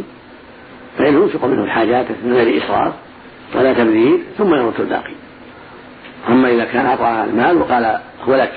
فإنه 0.97 1.21
ينفق 1.21 1.45
منه 1.45 1.65
في 1.65 1.71
حاجاته 1.71 2.15
من 2.23 2.33
غير 2.33 2.63
إسراف 2.63 2.93
ولا 3.55 3.73
تبذير 3.73 4.19
ثم 4.37 4.53
يرد 4.55 4.73
الباقي. 4.79 5.13
أما 6.29 6.49
إذا 6.49 6.65
كان 6.65 6.85
أعطاه 6.85 7.23
المال 7.23 7.57
وقال 7.57 7.99
هو 8.27 8.35
لك 8.35 8.51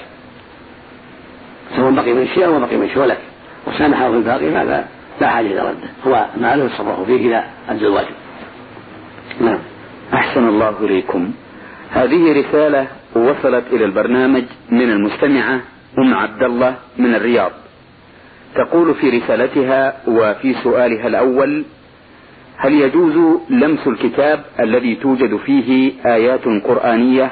سواء 1.76 1.90
بقي 1.90 2.12
من 2.12 2.28
شيء 2.34 2.46
أو 2.46 2.60
بقي 2.60 2.76
من 2.76 2.88
شيء 2.88 3.04
لك. 3.04 3.20
وسامحه 3.66 4.10
في 4.10 4.16
الباقي 4.16 4.50
فهذا 4.50 4.88
لا 5.20 5.28
حاجة 5.28 5.46
إلى 5.46 5.60
رده. 5.60 5.88
هو 6.06 6.26
ماله 6.40 6.64
يتصرف 6.64 7.06
فيه 7.06 7.28
إذا 7.28 7.44
أدى 7.68 7.86
الواجب. 7.86 8.14
نعم. 9.40 9.58
أحسن 10.14 10.48
الله 10.48 10.74
إليكم. 10.80 11.30
هذه 11.90 12.40
رسالة 12.40 12.86
وصلت 13.14 13.64
إلى 13.72 13.84
البرنامج 13.84 14.44
من 14.70 14.90
المستمعة 14.90 15.60
أم 15.98 16.14
عبد 16.14 16.42
الله 16.42 16.74
من 16.98 17.14
الرياض. 17.14 17.52
تقول 18.54 18.94
في 18.94 19.10
رسالتها 19.10 19.96
وفي 20.06 20.54
سؤالها 20.54 21.06
الأول 21.06 21.64
هل 22.56 22.72
يجوز 22.74 23.40
لمس 23.50 23.86
الكتاب 23.86 24.44
الذي 24.60 24.94
توجد 24.94 25.36
فيه 25.36 25.92
آيات 26.06 26.44
قرآنية 26.44 27.30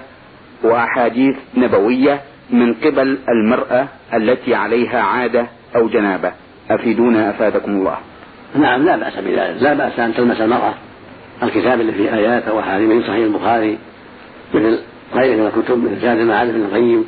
وأحاديث 0.63 1.37
نبوية 1.57 2.21
من 2.51 2.75
قبل 2.75 3.19
المرأة 3.29 3.89
التي 4.15 4.55
عليها 4.55 5.03
عادة 5.03 5.47
أو 5.77 5.89
جنابة. 5.89 6.33
أفيدونا 6.71 7.31
أفادكم 7.31 7.71
الله. 7.71 7.97
نعم 8.55 8.85
لا 8.85 8.97
بأس 8.97 9.15
بذلك. 9.17 9.63
لا 9.63 9.75
بأس 9.75 9.99
أن 9.99 10.15
تلمس 10.15 10.41
المرأة. 10.41 10.75
الكتاب 11.43 11.81
اللي 11.81 11.93
فيه 11.93 12.15
آيات 12.15 12.49
أو 12.49 12.61
أحاديث 12.61 12.89
من 12.89 13.03
صحيح 13.03 13.25
البخاري 13.25 13.79
مثل 14.55 14.79
غيره 15.15 15.37
من 15.37 15.47
الكتب 15.47 15.85
مثل 15.85 16.01
زاد 16.01 16.19
المعارف 16.19 16.51
ابن 16.51 16.63
القيم 16.63 17.05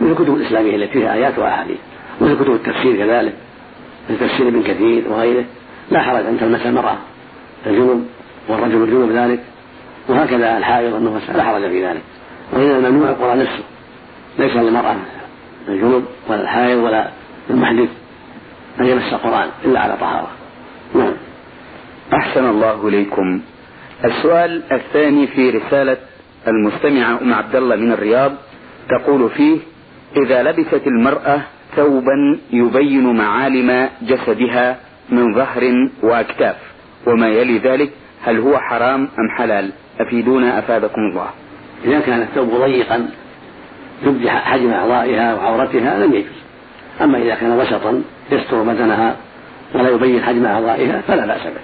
مثل 0.00 0.10
الكتب 0.10 0.34
الإسلامية 0.34 0.76
التي 0.76 0.92
فيها 0.92 1.14
آيات 1.14 1.38
وأحاديث 1.38 1.76
مثل 2.20 2.34
كتب 2.34 2.52
التفسير 2.52 2.96
كذلك 2.96 3.34
مثل 4.10 4.20
تفسير 4.20 4.48
ابن 4.48 4.62
كثير 4.62 5.04
وغيره. 5.08 5.44
لا 5.90 6.00
حرج 6.00 6.26
أن 6.26 6.38
تلمس 6.40 6.66
المرأة. 6.66 6.96
الجنوب 7.66 8.06
والرجل 8.48 8.82
الجنوب 8.82 9.10
ذلك. 9.10 9.40
وهكذا 10.08 10.58
الحائض 10.58 10.92
والنفس 10.92 11.30
لا 11.30 11.42
حرج 11.42 11.62
في 11.68 11.86
ذلك. 11.86 12.02
وإنما 12.52 12.90
ممنوع 12.90 13.10
القرآن 13.10 13.38
نفسه 13.38 13.62
ليس 14.38 14.56
للمرأة 14.56 14.96
الجنوب 15.68 16.04
ولا 16.28 16.40
الحائض 16.40 16.78
ولا 16.78 17.08
المحدث. 17.50 17.88
أن 18.80 18.86
يمس 18.86 19.12
القرآن 19.12 19.48
إلا 19.64 19.80
على 19.80 19.96
طهارة. 20.00 20.30
نعم. 20.94 21.14
أحسن 22.12 22.46
الله 22.50 22.88
إليكم. 22.88 23.40
السؤال 24.04 24.62
الثاني 24.72 25.26
في 25.26 25.50
رسالة 25.50 25.96
المستمعة 26.48 27.20
أم 27.22 27.34
عبد 27.34 27.56
الله 27.56 27.76
من 27.76 27.92
الرياض 27.92 28.32
تقول 28.88 29.30
فيه 29.30 29.58
إذا 30.16 30.42
لبست 30.42 30.86
المرأة 30.86 31.40
ثوبا 31.76 32.38
يبين 32.52 33.16
معالم 33.16 33.88
جسدها 34.02 34.76
من 35.08 35.34
ظهر 35.34 35.88
وأكتاف 36.02 36.56
وما 37.06 37.28
يلي 37.28 37.58
ذلك؟ 37.58 37.90
هل 38.24 38.38
هو 38.38 38.58
حرام 38.58 39.00
أم 39.00 39.36
حلال؟ 39.38 39.72
أفيدونا 40.00 40.58
أفادكم 40.58 41.00
الله. 41.00 41.30
إذا 41.84 42.00
كان 42.00 42.22
الثوب 42.22 42.48
ضيقا 42.48 43.08
يبدي 44.06 44.30
حجم 44.30 44.70
أعضائها 44.70 45.34
وعورتها 45.34 45.98
لم 45.98 46.14
يجوز. 46.14 46.43
أما 47.00 47.18
إذا 47.18 47.34
كان 47.34 47.58
وسطا 47.58 48.02
يستر 48.32 48.62
بدنها 48.62 49.16
ولا 49.74 49.88
يبين 49.88 50.22
حجم 50.22 50.46
أعضائها 50.46 51.00
فلا 51.08 51.26
بأس 51.26 51.42
به. 51.42 51.60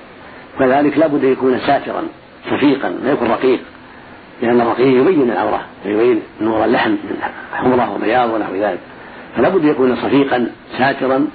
كذلك 0.59 0.99
لابد 0.99 1.25
أن 1.25 1.33
يكون 1.33 1.59
ساترا 1.67 2.03
صفيقا 2.51 2.89
لا 3.05 3.13
يكون 3.13 3.29
رقيق 3.29 3.61
لأن 4.43 4.61
الرقيق 4.61 5.01
يبين 5.01 5.31
العورة 5.31 5.61
ويبين 5.87 6.23
نور 6.41 6.65
اللحم 6.65 6.91
من 6.91 7.17
حمرة 7.55 7.95
وبياض 7.95 8.31
ونحو 8.31 8.55
ذلك. 8.55 8.79
فلا 9.37 9.49
بد 9.49 9.65
يكون 9.65 9.97
صفيقا 9.97 10.51
ساترا 10.79 11.27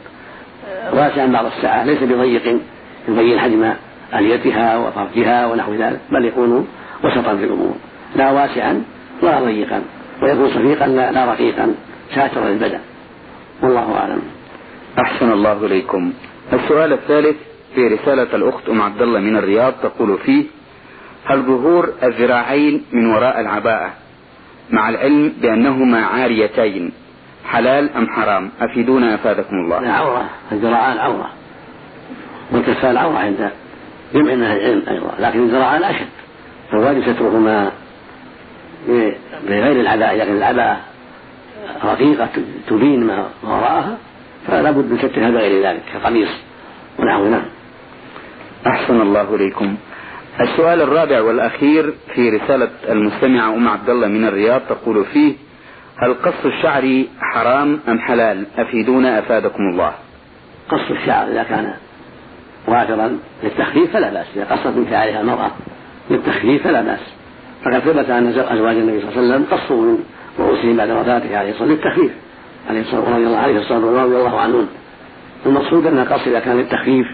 واسعا 0.94 1.26
بعض 1.26 1.46
الساعة 1.46 1.84
ليس 1.84 2.04
بضيق 2.04 2.60
يبين 3.08 3.40
حجم 3.40 3.74
أليتها 4.14 4.78
وفرجها 4.78 5.48
ونحو 5.48 5.74
ذلك 5.74 6.00
بل 6.12 6.26
يكون 6.26 6.68
وسطا 7.04 7.36
في 7.36 7.44
الأمور. 7.44 7.76
لا 8.16 8.32
واسعا 8.32 8.84
ولا 9.22 9.40
ضيقا 9.40 9.82
ويكون 10.22 10.50
صفيقا 10.50 10.88
لا, 10.88 11.12
لا 11.12 11.26
رقيقا 11.26 11.76
ساترا 12.16 12.50
للبدن. 12.50 12.80
والله 13.64 13.98
أعلم. 13.98 14.22
أحسن 15.00 15.32
الله 15.32 15.66
إليكم. 15.66 16.14
السؤال 16.54 16.94
الثالث 16.94 17.36
في 17.76 17.88
رسالة 17.88 18.36
الأخت 18.36 18.70
أم 18.70 18.82
عبد 18.82 19.02
الله 19.02 19.20
من 19.20 19.38
الرياض 19.38 19.74
تقول 19.84 20.18
فيه 20.18 20.44
هل 21.26 21.42
ظهور 21.42 21.94
الذراعين 22.04 22.84
من 22.92 23.06
وراء 23.06 23.40
العباءة 23.40 23.94
مع 24.70 24.90
العلم 24.90 25.34
بأنهما 25.42 26.06
عاريتين 26.06 26.92
حلال 27.46 27.90
أم 27.98 28.08
حرام؟ 28.10 28.52
أفيدونا 28.62 29.16
أفادكم 29.16 29.56
الله. 29.56 29.80
لا 29.80 29.92
عورة. 29.92 30.30
الذراعان 30.52 30.98
عورة 30.98 31.30
والكفان 32.52 32.98
عورة 32.98 33.18
عند 33.18 33.52
جمع 34.14 34.34
من 34.36 34.44
العلم 34.44 34.84
أيضا. 34.90 35.12
لكن 35.20 35.40
الذراعان 35.40 35.84
أشد 35.84 36.08
فالواجب 36.72 37.02
سترهما 37.02 37.72
بغير 39.48 39.82
العباءة 39.82 40.16
لكن 40.16 40.38
العباءة 40.38 40.78
رقيقة 41.84 42.30
تبين 42.68 43.04
ما 43.04 43.30
وراءها 43.44 43.98
فلا 44.48 44.72
بد 44.72 44.92
من 44.92 44.98
سترها 44.98 45.30
بغير 45.30 45.68
ذلك 45.68 45.82
كقميص 45.94 46.30
ونحو 47.00 47.26
نعم. 47.30 47.46
أحسن 48.68 49.02
الله 49.02 49.36
إليكم. 49.36 49.76
السؤال 50.42 50.82
الرابع 50.82 51.22
والأخير 51.22 51.94
في 52.16 52.30
رسالة 52.30 52.70
المستمعة 52.90 53.54
أم 53.54 53.68
عبد 53.68 53.90
الله 53.90 54.08
من 54.08 54.26
الرياض 54.26 54.62
تقول 54.62 55.06
فيه 55.06 55.34
هل 55.98 56.14
قص 56.14 56.46
الشعر 56.46 57.04
حرام 57.20 57.80
أم 57.88 58.00
حلال؟ 58.00 58.46
أفيدونا 58.58 59.20
أفادكم 59.20 59.64
الله. 59.74 59.92
قص 60.70 60.92
الشعر 60.92 61.28
إذا 61.28 61.44
كان 61.44 61.74
وافرا 62.68 63.18
للتخفيف 63.44 63.94
فلا 63.94 64.10
بأس 64.10 64.26
إذا 64.36 64.46
قصت 64.46 64.78
من 64.78 64.88
شعرها 64.90 65.22
المرأة 65.22 65.52
للتخفيف 66.10 66.64
فلا 66.64 66.82
بأس. 66.82 67.00
فقد 67.64 67.80
ثبت 67.80 68.10
أن 68.10 68.28
أزواج 68.28 68.76
النبي 68.78 69.02
صلى 69.02 69.10
الله 69.10 69.18
عليه 69.18 69.28
وسلم 69.28 69.46
قصوا 69.52 69.82
من 69.82 69.98
رؤوسهم 70.40 70.78
بعد 70.78 70.90
وفاته 70.90 71.38
عليه 71.38 71.50
والسلام 71.50 71.72
للتخفيف. 71.72 72.12
عليه 72.70 72.82
الصلاة 72.82 73.16
رضي 73.16 73.28
الله 73.28 73.38
عليه 73.38 73.58
والسلام 73.58 73.86
رضي 73.86 74.18
الله 74.18 74.40
عنهم 74.40 74.68
المقصود 75.46 75.88
أن 75.88 76.00
القص 76.00 76.28
إذا 76.28 76.40
كان 76.40 76.58
للتخفيف 76.58 77.08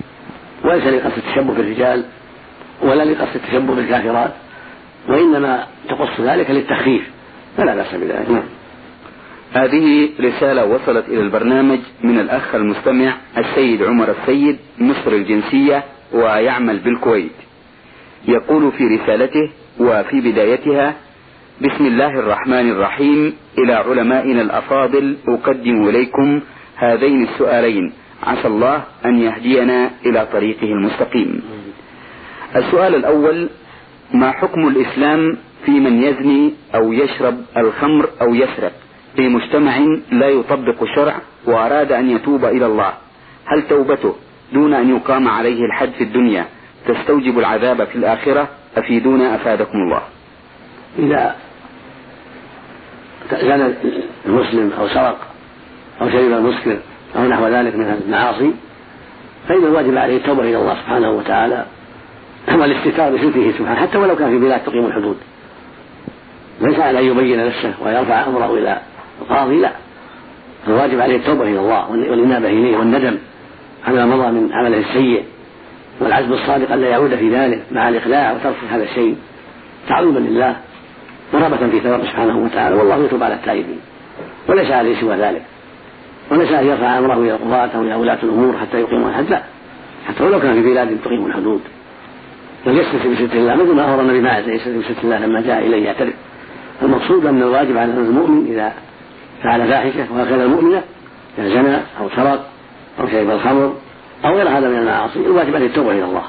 وليس 0.65 0.83
لقصد 0.83 1.17
التشبه 1.17 1.53
بالرجال 1.53 2.05
ولا 2.81 3.03
لقصد 3.03 3.35
التشبه 3.35 3.75
بالكافرات 3.75 4.31
وإنما 5.09 5.67
تقص 5.89 6.21
ذلك 6.21 6.51
للتخفيف. 6.51 7.09
فلا 7.57 7.75
بأس 7.75 7.95
بذلك. 7.95 8.29
نعم. 8.29 8.43
هذه 9.53 10.09
رسالة 10.19 10.65
وصلت 10.65 11.09
إلى 11.09 11.21
البرنامج 11.21 11.79
من 12.03 12.19
الأخ 12.19 12.55
المستمع 12.55 13.13
السيد 13.37 13.83
عمر 13.83 14.15
السيد 14.21 14.57
مصر 14.79 15.11
الجنسية 15.11 15.83
ويعمل 16.13 16.79
بالكويت. 16.79 17.31
يقول 18.27 18.71
في 18.71 18.83
رسالته 18.83 19.51
وفي 19.79 20.21
بدايتها 20.21 20.95
بسم 21.61 21.85
الله 21.85 22.19
الرحمن 22.19 22.71
الرحيم. 22.71 23.33
إلى 23.57 23.73
علمائنا 23.73 24.41
الأفاضل 24.41 25.17
أقدم 25.27 25.89
إليكم 25.89 26.41
هذين 26.75 27.23
السؤالين. 27.23 27.93
عسى 28.23 28.47
الله 28.47 28.83
أن 29.05 29.19
يهدينا 29.19 29.89
إلى 30.05 30.27
طريقه 30.33 30.63
المستقيم. 30.63 31.41
السؤال 32.55 32.95
الأول 32.95 33.49
ما 34.13 34.31
حكم 34.31 34.67
الإسلام 34.67 35.37
في 35.65 35.71
من 35.71 36.03
يزني 36.03 36.53
أو 36.75 36.93
يشرب 36.93 37.37
الخمر 37.57 38.09
أو 38.21 38.35
يسرق؟ 38.35 38.73
في 39.15 39.29
مجتمع 39.29 39.77
لا 40.11 40.29
يطبق 40.29 40.83
الشرع 40.83 41.15
وأراد 41.45 41.91
أن 41.91 42.09
يتوب 42.09 42.45
إلى 42.45 42.65
الله. 42.65 42.93
هل 43.45 43.67
توبته 43.67 44.15
دون 44.53 44.73
أن 44.73 44.89
يقام 44.95 45.27
عليه 45.27 45.65
الحد 45.65 45.91
في 45.97 46.03
الدنيا 46.03 46.45
تستوجب 46.87 47.39
العذاب 47.39 47.83
في 47.83 47.95
الآخرة 47.95 48.47
أفيدونا 48.77 49.35
أفادكم 49.35 49.77
الله؟ 49.77 50.01
إذا 50.99 51.35
زنى 53.33 53.73
المسلم 54.25 54.71
أو 54.79 54.87
سرق 54.87 55.17
أو 56.01 56.09
شرب 56.09 56.31
المسكر 56.31 56.77
أو 57.15 57.27
نحو 57.27 57.47
ذلك 57.47 57.75
من 57.75 57.99
المعاصي 58.05 58.53
فإن 59.47 59.63
الواجب 59.63 59.97
عليه 59.97 60.17
التوبة 60.17 60.43
إلى 60.43 60.57
الله 60.57 60.75
سبحانه 60.75 61.11
وتعالى 61.11 61.65
والاستتار 62.47 63.11
بستره 63.11 63.51
سبحانه 63.57 63.79
حتى 63.79 63.97
ولو 63.97 64.15
كان 64.15 64.29
في 64.29 64.39
بلاد 64.39 64.61
تقيم 64.65 64.85
الحدود. 64.85 65.17
ليس 66.61 66.79
على 66.79 66.99
أن 66.99 67.05
يبين 67.05 67.45
نفسه 67.47 67.73
ويرفع 67.81 68.25
أمره 68.27 68.53
إلى 68.53 68.77
القاضي 69.21 69.59
لا. 69.61 69.71
الواجب 70.67 70.99
عليه 70.99 71.15
التوبة 71.15 71.43
إلى 71.43 71.59
الله 71.59 71.91
والإنابة 71.91 72.47
إليه 72.47 72.77
والندم 72.77 73.17
على 73.87 74.05
ما 74.05 74.15
مضى 74.15 74.31
من 74.31 74.53
عمله 74.53 74.77
السيء 74.77 75.23
والعزم 75.99 76.33
الصادق 76.33 76.73
ألا 76.73 76.87
يعود 76.87 77.15
في 77.15 77.35
ذلك 77.35 77.63
مع 77.71 77.89
الإقلاع 77.89 78.31
وترك 78.31 78.55
هذا 78.71 78.83
الشيء 78.83 79.15
تعظيما 79.89 80.19
لله. 80.19 80.55
ورغبة 81.33 81.69
في 81.69 81.79
ثوابه 81.79 82.03
سبحانه 82.03 82.37
وتعالى 82.37 82.75
والله 82.75 83.05
يتوب 83.05 83.23
على 83.23 83.33
التائبين. 83.33 83.79
وليس 84.49 84.71
عليه 84.71 85.01
سوى 85.01 85.15
ذلك. 85.15 85.41
وليس 86.31 86.51
أن 86.51 86.65
يرفع 86.65 86.97
أمره 86.97 87.13
إلى 87.13 87.31
القضاة 87.31 87.69
أو 87.75 87.81
إلى 87.81 87.95
ولاة 87.95 88.17
الأمور 88.23 88.57
حتى 88.57 88.79
يقيموا 88.81 89.09
الحد 89.09 89.29
لا. 89.29 89.41
حتى 90.07 90.23
ولو 90.23 90.39
كان 90.39 90.53
في 90.53 90.61
بلاد 90.61 90.97
تقيم 91.05 91.25
الحدود. 91.25 91.61
بل 92.65 92.77
يستتر 92.77 93.09
بستر 93.09 93.37
الله. 93.37 93.55
مثل 93.55 93.75
ما 93.75 93.93
أمر 93.93 94.01
النبي 94.01 94.21
معه 94.21 94.37
يستتر 94.37 94.77
بستر 94.77 95.03
الله 95.03 95.17
لما 95.17 95.41
جاء 95.41 95.67
إليه 95.67 95.85
يعترف. 95.85 96.13
المقصود 96.81 97.25
أن 97.25 97.41
الواجب 97.41 97.77
على 97.77 97.91
المؤمن 97.91 98.45
إذا 98.47 98.73
فعل 99.43 99.67
فاحشة 99.67 100.05
وهكذا 100.13 100.43
المؤمنة 100.43 100.81
زنى 101.39 101.75
أو 101.75 102.09
سرق 102.15 102.45
أو 102.99 103.07
شرب 103.07 103.29
الخمر 103.29 103.73
أو 104.25 104.35
غير 104.35 104.49
هذا 104.49 104.69
من 104.69 104.77
المعاصي 104.77 105.19
الواجب 105.19 105.55
عليه 105.55 105.65
التوبة 105.65 105.91
إلى 105.91 106.03
الله 106.03 106.23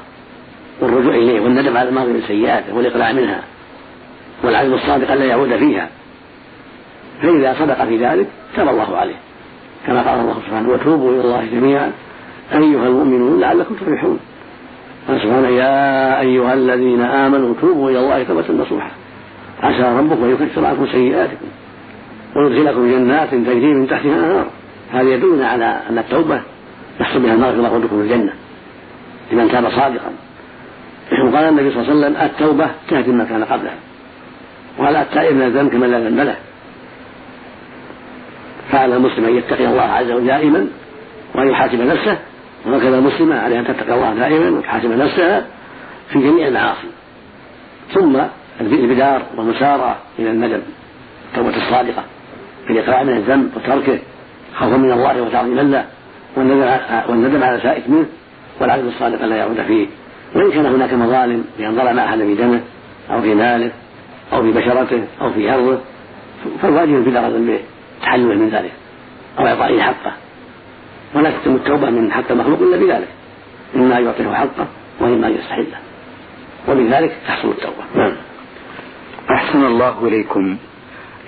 والرجوع 0.81 1.15
إليه 1.15 1.41
والندم 1.41 1.77
على 1.77 1.89
الماضي 1.89 2.11
من 2.11 2.21
سيئاته 2.27 2.75
والإقلاع 2.75 3.11
منها. 3.11 3.43
والعزم 4.43 4.73
الصادق 4.73 5.11
ألا 5.11 5.25
يعود 5.25 5.55
فيها. 5.55 5.89
فإذا 7.21 7.55
صدق 7.59 7.85
في 7.85 7.97
ذلك 7.97 8.27
تاب 8.55 8.67
الله 8.67 8.97
عليه. 8.97 9.15
كما 9.87 10.01
قال 10.01 10.19
الله 10.19 10.35
سبحانه 10.47 10.69
وتوبوا 10.69 11.11
إلى 11.11 11.21
الله 11.21 11.45
جميعا. 11.53 11.91
أيها 12.53 12.87
المؤمنون 12.87 13.39
لعلكم 13.39 13.75
تفلحون. 13.75 14.19
قال 15.07 15.21
سبحانه 15.21 15.47
يا 15.47 16.19
أيها 16.19 16.53
الذين 16.53 17.01
آمنوا 17.01 17.53
توبوا 17.61 17.89
إلى 17.89 17.99
الله 17.99 18.23
توبة 18.23 18.63
نصوحا 18.63 18.91
عسى 19.63 19.97
ربكم 19.97 20.23
أن 20.23 20.31
يكفر 20.31 20.65
عنكم 20.65 20.87
سيئاتكم 20.87 21.45
ويدخلكم 22.35 22.91
جنات 22.91 23.29
تجري 23.29 23.73
من 23.73 23.87
تحتها 23.87 24.15
الأنهار. 24.15 24.45
هذا 24.93 25.09
يدلنا 25.09 25.47
على 25.47 25.79
أن 25.89 25.97
التوبة 25.97 26.41
يحصل 26.99 27.19
بها 27.19 27.33
المغفرة 27.33 27.75
ودخول 27.75 28.01
الجنة. 28.01 28.33
لمن 29.31 29.49
كان 29.49 29.69
صادقا. 29.69 30.11
وقال 31.25 31.45
النبي 31.45 31.71
صلى 31.71 31.81
الله 31.81 31.89
عليه 31.89 32.15
وسلم 32.15 32.15
التوبة 32.25 32.69
تهدم 32.89 33.17
ما 33.17 33.23
كان 33.23 33.43
قبلها. 33.43 33.75
ولا 34.77 35.01
التائب 35.01 35.35
من 35.35 35.41
الذنب 35.41 35.71
كمن 35.71 35.91
لا 35.91 35.99
ذنب 35.99 36.19
له 36.19 36.35
فعلى 38.71 38.95
المسلم 38.95 39.25
أن 39.25 39.37
يتقي 39.37 39.65
الله 39.65 39.81
عز 39.81 40.11
وجل 40.11 40.25
دائما 40.27 40.67
وان 41.35 41.47
يحاسب 41.47 41.81
نفسه 41.81 42.17
وهكذا 42.65 42.97
المسلمه 42.97 43.39
عليها 43.39 43.59
أن 43.59 43.67
تتقي 43.67 43.93
الله 43.93 44.13
دائما 44.13 44.57
وتحاسب 44.57 44.91
نفسها 44.91 45.45
في 46.09 46.19
جميع 46.19 46.47
المعاصي. 46.47 46.87
ثم 47.93 48.17
البدار 48.61 49.21
والمسارعة 49.37 49.97
إلى 50.19 50.31
الندم 50.31 50.61
التوبة 51.29 51.57
الصادقة 51.57 52.03
في 52.67 52.73
الاقلاع 52.73 53.03
من 53.03 53.13
الذنب 53.13 53.49
وتركه 53.55 53.99
خوفا 54.55 54.77
من 54.77 54.91
الله 54.91 55.21
وتعظيما 55.21 55.61
له 55.61 55.85
والندم 57.07 57.43
على 57.43 57.59
سائق 57.63 57.89
منه 57.89 58.05
والعزم 58.59 58.87
الصادق 58.87 59.25
لا 59.25 59.35
يعود 59.35 59.61
فيه. 59.67 59.87
وإن 60.35 60.51
كان 60.51 60.65
هناك 60.65 60.93
مظالم 60.93 61.43
بان 61.59 61.75
ظلم 61.75 61.99
احدا 61.99 62.25
في 62.25 62.35
دمه 62.35 62.61
أو 63.11 63.21
في 63.21 63.35
ماله 63.35 63.71
أو 64.33 64.43
في 64.43 64.51
بشرته 64.51 65.03
أو 65.21 65.29
في 65.33 65.53
أرضه 65.53 65.77
فالواجب 66.61 67.03
في 67.03 67.09
ذنبه 67.09 67.59
تحلله 68.01 68.35
من 68.35 68.49
ذلك 68.49 68.71
أو 69.39 69.47
إعطائه 69.47 69.81
حقه. 69.81 70.13
ولا 71.15 71.31
تتم 71.31 71.55
التوبة 71.55 71.89
من 71.89 72.11
حق 72.11 72.31
المخلوق 72.31 72.61
إلا 72.61 72.77
بذلك. 72.77 73.07
إما 73.75 73.99
يعطيه 73.99 74.33
حقه 74.33 74.67
وإما 74.99 75.27
يستحله. 75.27 75.77
وبذلك 76.69 77.11
تحصل 77.27 77.49
التوبة. 77.49 77.83
نعم. 77.95 78.13
أحسن 79.31 79.65
الله 79.65 80.07
إليكم. 80.07 80.57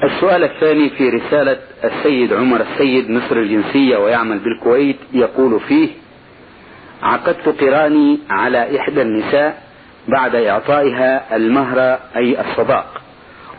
السؤال 0.03 0.43
الثاني 0.43 0.89
في 0.89 1.09
رسالة 1.09 1.57
السيد 1.83 2.33
عمر 2.33 2.61
السيد 2.61 3.11
مصر 3.11 3.35
الجنسية 3.37 3.97
ويعمل 3.97 4.39
بالكويت 4.39 4.97
يقول 5.13 5.59
فيه 5.59 5.89
عقدت 7.03 7.61
قراني 7.61 8.19
على 8.29 8.79
إحدى 8.79 9.01
النساء 9.01 9.64
بعد 10.07 10.35
إعطائها 10.35 11.35
المهر 11.35 11.99
أي 12.15 12.41
الصداق. 12.41 13.01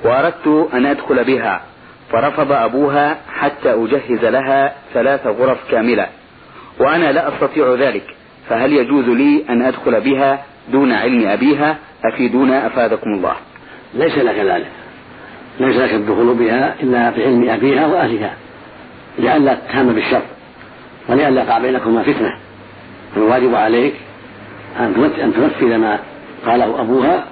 وأردت 0.04 0.68
أن 0.74 0.86
أدخل 0.86 1.24
بها 1.24 1.60
فرفض 2.12 2.52
أبوها 2.52 3.16
حتى 3.32 3.72
أجهز 3.72 4.24
لها 4.24 4.74
ثلاث 4.94 5.26
غرف 5.26 5.70
كاملة. 5.70 6.06
وأنا 6.78 7.12
لا 7.12 7.28
أستطيع 7.28 7.74
ذلك 7.74 8.14
فهل 8.48 8.72
يجوز 8.72 9.04
لي 9.04 9.44
أن 9.50 9.62
أدخل 9.62 10.00
بها 10.00 10.44
دون 10.72 10.92
علم 10.92 11.28
أبيها؟ 11.28 11.76
أفيدونا 12.04 12.66
أفادكم 12.66 13.10
الله. 13.10 13.34
ليس 13.94 14.18
لك 14.18 14.38
ذلك. 14.38 14.70
ليس 15.60 15.76
لك 15.76 15.94
الدخول 15.94 16.34
بها 16.34 16.74
إلا 16.82 17.10
بعلم 17.10 17.50
أبيها 17.50 17.86
وأهلها 17.86 18.34
لئلا 19.18 19.54
تتهم 19.54 19.92
بالشر 19.92 20.22
ولئلا 21.08 21.42
يقع 21.42 21.58
بينكما 21.58 22.02
فتنة. 22.02 22.36
فالواجب 23.14 23.54
عليك 23.54 23.94
أن 24.80 25.32
تنفذ 25.36 25.76
ما 25.76 25.98
قاله 26.46 26.80
أبوها 26.80 27.24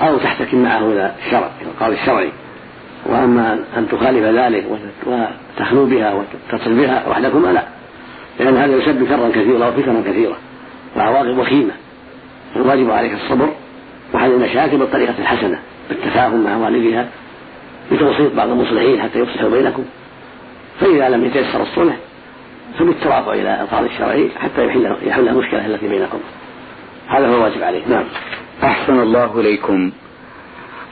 أو 0.00 0.18
تحتكم 0.18 0.62
معه 0.62 0.92
إلى 0.92 1.12
الشرع 1.26 1.50
إلى 1.60 1.70
القول 1.70 1.92
الشرعي. 1.92 2.32
وأما 3.06 3.64
أن 3.76 3.88
تخالف 3.88 4.24
ذلك 4.24 4.64
وتخلو 5.06 5.86
بها 5.86 6.14
وتصل 6.14 6.74
بها 6.74 7.08
وحدكما 7.08 7.52
لا. 7.52 7.62
لأن 8.40 8.56
هذا 8.56 8.76
يسبب 8.76 9.08
شرا 9.08 9.28
كثيرا 9.28 9.68
وفتنا 9.68 10.02
كثيره 10.06 10.36
وعواقب 10.96 11.38
وخيمة. 11.38 11.72
الواجب 12.56 12.90
عليك 12.90 13.12
الصبر 13.12 13.48
وحل 14.14 14.30
المشاكل 14.30 14.76
بالطريقة 14.76 15.14
الحسنة 15.18 15.58
بالتفاهم 15.88 16.44
مع 16.44 16.56
والدها 16.56 17.08
بتوسيط 17.92 18.34
بعض 18.34 18.48
المصلحين 18.48 19.02
حتى 19.02 19.18
يصلحوا 19.18 19.50
بينكم. 19.50 19.84
فإذا 20.80 21.08
لم 21.08 21.24
يتيسر 21.24 21.62
الصلح 21.62 21.96
فبالترافع 22.78 23.32
إلى 23.32 23.60
القاضي 23.60 23.86
الشرعي 23.86 24.30
حتى 24.42 24.66
يحل 24.66 24.96
يحل 25.06 25.28
المشكلة 25.28 25.66
التي 25.66 25.88
بينكم. 25.88 26.18
هذا 27.08 27.28
هو 27.28 27.34
الواجب 27.34 27.62
عليه. 27.62 27.82
نعم. 27.88 28.04
أحسن 28.64 29.00
الله 29.00 29.40
إليكم. 29.40 29.90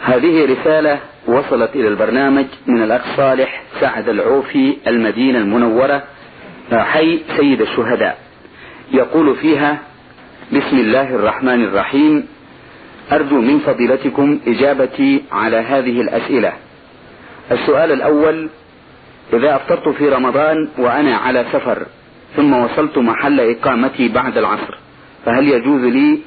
هذه 0.02 0.44
رسالة 0.44 0.98
وصلت 1.26 1.70
إلى 1.76 1.88
البرنامج 1.88 2.46
من 2.66 2.82
الأخ 2.82 3.16
صالح 3.16 3.62
سعد 3.80 4.08
العوفي 4.08 4.76
المدينة 4.86 5.38
المنورة 5.38 6.02
حي 6.72 7.20
سيد 7.36 7.60
الشهداء. 7.60 8.18
يقول 8.92 9.36
فيها 9.36 9.78
بسم 10.52 10.76
الله 10.78 11.14
الرحمن 11.14 11.64
الرحيم. 11.64 12.26
أرجو 13.12 13.40
من 13.40 13.58
فضيلتكم 13.58 14.40
إجابتي 14.46 15.24
على 15.32 15.56
هذه 15.56 16.00
الأسئلة. 16.00 16.52
السؤال 17.52 17.92
الأول 17.92 18.48
إذا 19.32 19.56
أفطرت 19.56 19.88
في 19.88 20.08
رمضان 20.08 20.68
وأنا 20.78 21.16
على 21.16 21.44
سفر 21.52 21.86
ثم 22.36 22.52
وصلت 22.52 22.98
محل 22.98 23.40
إقامتي 23.40 24.08
بعد 24.08 24.38
العصر 24.38 24.78
فهل 25.24 25.48
يجوز 25.48 25.84
لي 25.84 26.18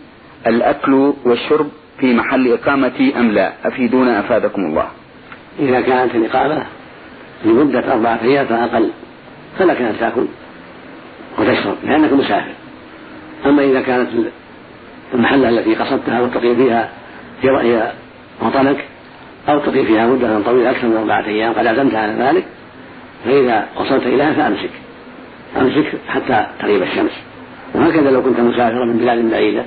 الأكل 0.47 1.13
والشرب 1.25 1.69
في 1.99 2.13
محل 2.13 2.53
إقامتي 2.53 3.19
أم 3.19 3.31
لا؟ 3.31 3.53
أفيدونا 3.65 4.19
أفادكم 4.19 4.61
الله. 4.65 4.87
إذا 5.59 5.81
كانت 5.81 6.15
الإقامة 6.15 6.65
لمدة 7.45 7.93
أربعة 7.93 8.19
أيام 8.23 8.45
فأقل 8.45 8.89
فلك 9.59 9.81
أن 9.81 9.95
تأكل 9.99 10.25
وتشرب 11.39 11.75
لأنك 11.83 12.13
مسافر. 12.13 12.51
أما 13.45 13.63
إذا 13.63 13.81
كانت 13.81 14.09
المحلة 15.13 15.49
التي 15.49 15.75
قصدتها 15.75 16.21
وتقيم 16.21 16.55
فيها 16.55 16.89
هي 17.43 17.91
وطنك 18.41 18.85
أو 19.49 19.59
تقيم 19.59 19.85
فيها 19.85 20.07
مدة 20.07 20.39
طويلة 20.39 20.71
أكثر 20.71 20.87
من 20.87 20.97
أربعة 20.97 21.25
أيام 21.25 21.53
قد 21.53 21.67
عزمت 21.67 21.95
على 21.95 22.13
ذلك 22.13 22.45
فإذا 23.25 23.67
وصلت 23.75 24.03
إليها 24.03 24.33
فأمسك. 24.33 24.69
أمسك 25.57 25.97
حتى 26.07 26.47
تغيب 26.59 26.81
الشمس. 26.83 27.11
وهكذا 27.75 28.11
لو 28.11 28.23
كنت 28.23 28.39
مسافرا 28.39 28.85
من 28.85 28.97
بلاد 28.97 29.31
بعيدة 29.31 29.63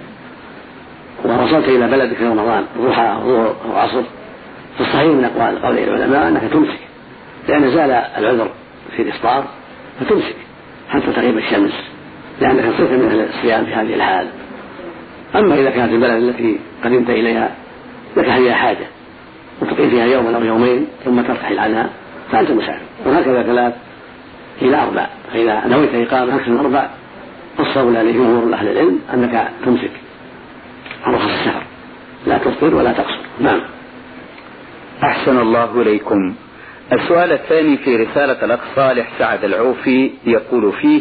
ووصلت 1.24 1.68
إلى 1.68 1.88
بلدك 1.88 2.16
في 2.16 2.24
رمضان 2.24 2.64
ضحى 2.78 3.16
ظهر 3.24 3.54
أو 3.64 3.76
عصر 3.76 4.02
فالصحيح 4.78 5.06
من 5.06 5.24
أقوال 5.24 5.62
قول 5.62 5.78
العلماء 5.78 6.28
أنك 6.28 6.42
تمسك 6.52 6.78
لأن 7.48 7.70
زال 7.70 7.90
العذر 7.90 8.50
في 8.96 9.02
الإفطار 9.02 9.44
فتمسك 10.00 10.37
حتى 10.88 11.12
تغيب 11.12 11.38
الشمس 11.38 11.72
لأنك 12.40 12.64
صرت 12.78 12.90
من 12.90 13.08
أهل 13.11 13.28
الصيام 13.28 13.64
في 13.64 13.74
هذه 13.74 13.94
الحال. 13.94 14.26
أما 15.35 15.54
إذا 15.54 15.70
كانت 15.70 15.92
البلد 15.92 16.22
التي 16.22 16.58
قدمت 16.85 17.11
إليها 17.11 17.50
لك 18.16 18.24
فيها 18.24 18.54
حاجة 18.54 18.87
وتقيم 19.62 19.90
فيها 19.90 20.04
يوما 20.04 20.37
أو 20.37 20.44
يومين 20.44 20.87
ثم 21.04 21.20
ترتحل 21.20 21.58
عنها 21.58 21.88
فأنت 22.32 22.50
مسافر. 22.50 22.82
وهكذا 23.06 23.42
ثلاث 23.42 23.74
إلى 24.62 24.82
أربع. 24.82 25.06
فإذا 25.32 25.62
نويت 25.66 25.94
إقامة 25.94 26.37
أكثر 26.37 26.50
من 26.50 26.58
أربع 26.58 26.88
الصولى 27.61 28.02
لجمهور 28.02 28.54
أهل 28.54 28.68
العلم 28.68 28.98
أنك 29.14 29.48
تمسك. 29.64 29.90
عن 31.04 31.14
رخص 31.14 31.30
السفر 31.30 31.62
لا 32.26 32.38
تفطر 32.38 32.74
ولا 32.74 32.92
تقصر. 32.92 33.18
نعم. 33.40 33.60
أحسن 35.02 35.38
الله 35.38 35.82
إليكم. 35.82 36.34
السؤال 36.92 37.32
الثاني 37.32 37.76
في 37.76 37.96
رسالة 37.96 38.44
الأخ 38.44 38.60
صالح 38.76 39.08
سعد 39.18 39.44
العوفي 39.44 40.10
يقول 40.24 40.72
فيه 40.72 41.00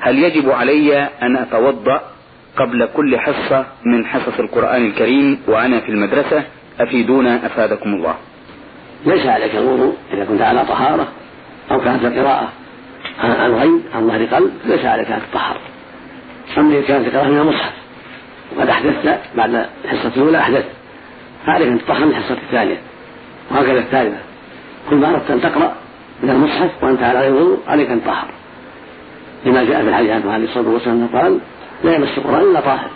هل 0.00 0.18
يجب 0.18 0.50
علي 0.50 1.08
أن 1.22 1.36
أتوضأ 1.36 2.00
قبل 2.56 2.88
كل 2.96 3.18
حصة 3.18 3.66
من 3.84 4.06
حصص 4.06 4.38
القرآن 4.38 4.86
الكريم 4.86 5.40
وأنا 5.46 5.80
في 5.80 5.88
المدرسة؟ 5.88 6.44
أفيدونا 6.80 7.46
أفادكم 7.46 7.94
الله. 7.94 8.14
ليس 9.06 9.26
عليك 9.26 9.54
الوضوء 9.54 9.96
إذا 10.12 10.24
كنت 10.24 10.42
على 10.42 10.64
طهارة 10.64 11.08
أو 11.70 11.80
كانت 11.80 12.04
القراءة 12.04 12.48
عن 13.20 13.52
غيب 13.52 13.80
عن 13.94 14.06
ظهر 14.08 14.24
قلب 14.24 14.52
ليس 14.64 14.84
عليك 14.84 15.10
أن 15.10 15.20
تطهر. 15.30 15.56
أما 16.58 16.78
إذا 16.78 16.86
كانت 16.86 17.06
القراءة 17.06 17.28
من 17.28 17.38
المصحف. 17.38 17.72
وقد 18.56 18.68
أحدثت 18.68 19.18
بعد 19.36 19.66
الحصة 19.84 20.12
الأولى 20.16 20.38
أحدثت 20.38 20.68
فعليك 21.46 21.68
أن 21.68 21.78
تطهر 21.78 22.04
من 22.04 22.10
الحصة 22.10 22.34
الثانية. 22.34 22.78
وهكذا 23.50 23.78
الثالثة. 23.78 24.18
كل 24.90 24.96
ما 24.96 25.10
أردت 25.10 25.30
أن 25.30 25.40
تقرأ 25.40 25.74
من 26.22 26.30
المصحف 26.30 26.70
وأنت 26.82 27.02
على 27.02 27.20
غير 27.20 27.32
وضوء 27.32 27.58
عليك 27.68 27.90
أن 27.90 28.02
تطهر. 28.02 28.28
لما 29.46 29.64
جاء 29.64 29.82
في 29.82 29.88
الحديث 29.88 30.10
عنه 30.10 30.32
عليه 30.32 30.44
الصلاة 30.44 30.68
والسلام 30.68 31.08
قال 31.14 31.38
لا 31.84 31.94
يمس 31.94 32.18
القرآن 32.18 32.42
إلا 32.42 32.60
طاهر. 32.60 32.90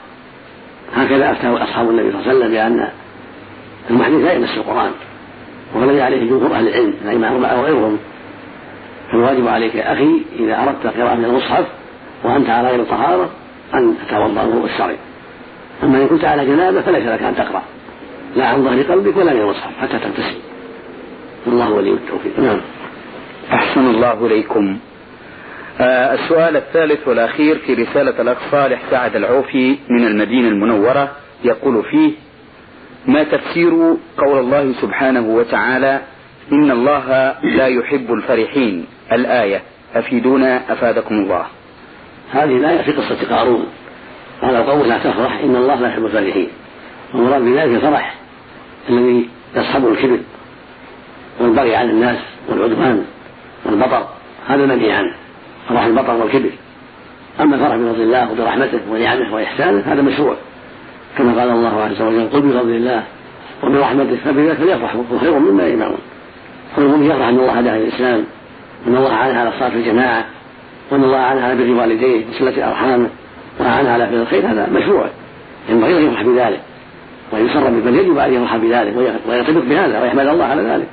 هكذا 0.96 1.32
أفتاه 1.32 1.62
أصحاب 1.64 1.90
النبي 1.90 2.12
صلى 2.12 2.20
الله 2.20 2.28
عليه 2.28 2.38
وسلم 2.38 2.50
بأن 2.50 2.88
المحدث 3.90 4.24
لا 4.24 4.32
يمس 4.32 4.56
القرآن. 4.56 4.90
والذي 5.74 6.02
عليه 6.02 6.30
جمهور 6.30 6.54
أهل 6.54 6.68
العلم 6.68 6.94
الأئمة 7.04 7.32
أربعة 7.32 7.60
وغيرهم. 7.60 7.98
فالواجب 9.12 9.48
عليك 9.48 9.74
يا 9.74 9.92
أخي 9.92 10.22
إذا 10.38 10.62
أردت 10.62 10.86
قراءة 10.96 11.14
من 11.14 11.24
المصحف 11.24 11.64
وأنت 12.24 12.50
على 12.50 12.68
غير 12.68 12.84
طهارة 12.84 13.30
أن 13.74 13.94
تتوضأ 14.06 14.42
الوضوء 14.42 14.64
الشرعي 14.64 14.96
أما 15.82 16.02
إن 16.02 16.08
كنت 16.08 16.24
على 16.24 16.46
جنابة 16.46 16.80
فليس 16.80 17.06
لك 17.06 17.22
أن 17.22 17.36
تقرأ. 17.36 17.62
لا 18.36 18.46
عن 18.46 18.64
ظهر 18.64 18.82
قلبك 18.82 19.16
ولا 19.16 19.32
من 19.32 19.40
المصحف 19.40 19.78
حتى 19.80 19.98
تغتسل 19.98 20.36
والله 21.46 21.70
ولي 21.70 21.90
التوفيق. 21.90 22.40
نعم. 22.40 22.60
أحسن 23.52 23.86
الله 23.86 24.26
إليكم. 24.26 24.78
آه 25.80 26.14
السؤال 26.14 26.56
الثالث 26.56 27.08
والأخير 27.08 27.58
في 27.58 27.74
رسالة 27.74 28.22
الأخ 28.22 28.38
صالح 28.50 28.80
سعد 28.90 29.16
العوفي 29.16 29.76
من 29.88 30.06
المدينة 30.06 30.48
المنورة 30.48 31.10
يقول 31.44 31.84
فيه 31.84 32.12
ما 33.06 33.22
تفسير 33.22 33.96
قول 34.18 34.38
الله 34.38 34.72
سبحانه 34.80 35.20
وتعالى 35.20 36.00
إن 36.52 36.70
الله 36.70 37.34
لا 37.42 37.66
يحب 37.66 38.12
الفرحين؟ 38.12 38.86
الآية. 39.12 39.62
أفيدونا؟ 39.94 40.72
أفادكم 40.72 41.14
الله. 41.14 41.44
هذه 42.32 42.56
الآية 42.56 42.82
في 42.82 42.92
قصة 42.92 43.36
قارون. 43.36 43.66
قال 44.42 44.56
القوم 44.56 44.82
لا 44.82 44.98
تفرح 44.98 45.40
إن 45.44 45.56
الله 45.56 45.74
لا 45.74 45.88
يحب 45.88 46.04
الفرحين. 46.04 46.48
والمراد 47.14 47.42
بذلك 47.42 47.74
الفرح 47.74 48.14
الذي 48.88 49.28
يصحبه 49.56 49.88
الكبر 49.88 50.18
والبغي 51.40 51.76
على 51.76 51.90
الناس 51.90 52.18
والعدوان 52.48 53.04
والبطر 53.64 54.06
هذا 54.46 54.66
منهي 54.66 54.92
عنه. 54.92 55.14
فرح 55.68 55.84
البطر 55.84 56.14
والكبر. 56.14 56.50
أما 57.40 57.56
الفرح 57.56 57.76
بفضل 57.76 58.02
الله 58.02 58.32
وبرحمته 58.32 58.80
ونعمه 58.90 59.34
وإحسانه 59.34 59.80
هذا 59.86 60.02
مشروع. 60.02 60.36
كما 61.18 61.40
قال 61.40 61.50
الله 61.50 61.82
عز 61.82 62.02
وجل 62.02 62.28
قل 62.32 62.40
بفضل 62.40 62.70
الله 62.70 63.02
وبرحمته 63.62 64.16
فبذلك 64.24 64.56
فليفرحوا 64.56 65.02
خير 65.20 65.38
مما 65.38 65.66
يجمعون. 65.66 65.98
كل 66.76 66.82
مؤمن 66.82 67.06
يفرح؟ 67.06 67.28
إن 67.28 67.38
الله 67.38 67.52
هداه 67.52 67.76
الإسلام 67.76 68.24
وان 68.86 68.96
الله 68.96 69.12
اعانه 69.12 69.38
على 69.38 69.48
الصلاة 69.48 69.68
في 69.68 69.76
الجماعة 69.76 70.24
وإن 70.90 71.04
الله 71.04 71.18
اعانه 71.18 71.44
على 71.44 71.54
بر 71.54 71.80
والديه 71.80 72.24
وصله 72.28 72.68
ارحامه 72.68 73.08
واعانه 73.60 73.90
على 73.90 74.06
فعل 74.06 74.20
الخير 74.20 74.46
هذا 74.46 74.68
مشروع. 74.70 75.08
ينبغي 75.68 75.98
أن 75.98 76.06
يفرح 76.06 76.22
بذلك. 76.22 76.60
ويسر 77.32 77.70
بل 77.70 77.96
يجب 77.96 78.18
أن 78.18 78.34
يفرح 78.34 78.56
بذلك 78.56 78.96
ويرتبط 79.28 79.62
بهذا 79.62 80.02
ويحمد 80.02 80.26
الله 80.26 80.44
على 80.44 80.62
ذلك. 80.62 80.88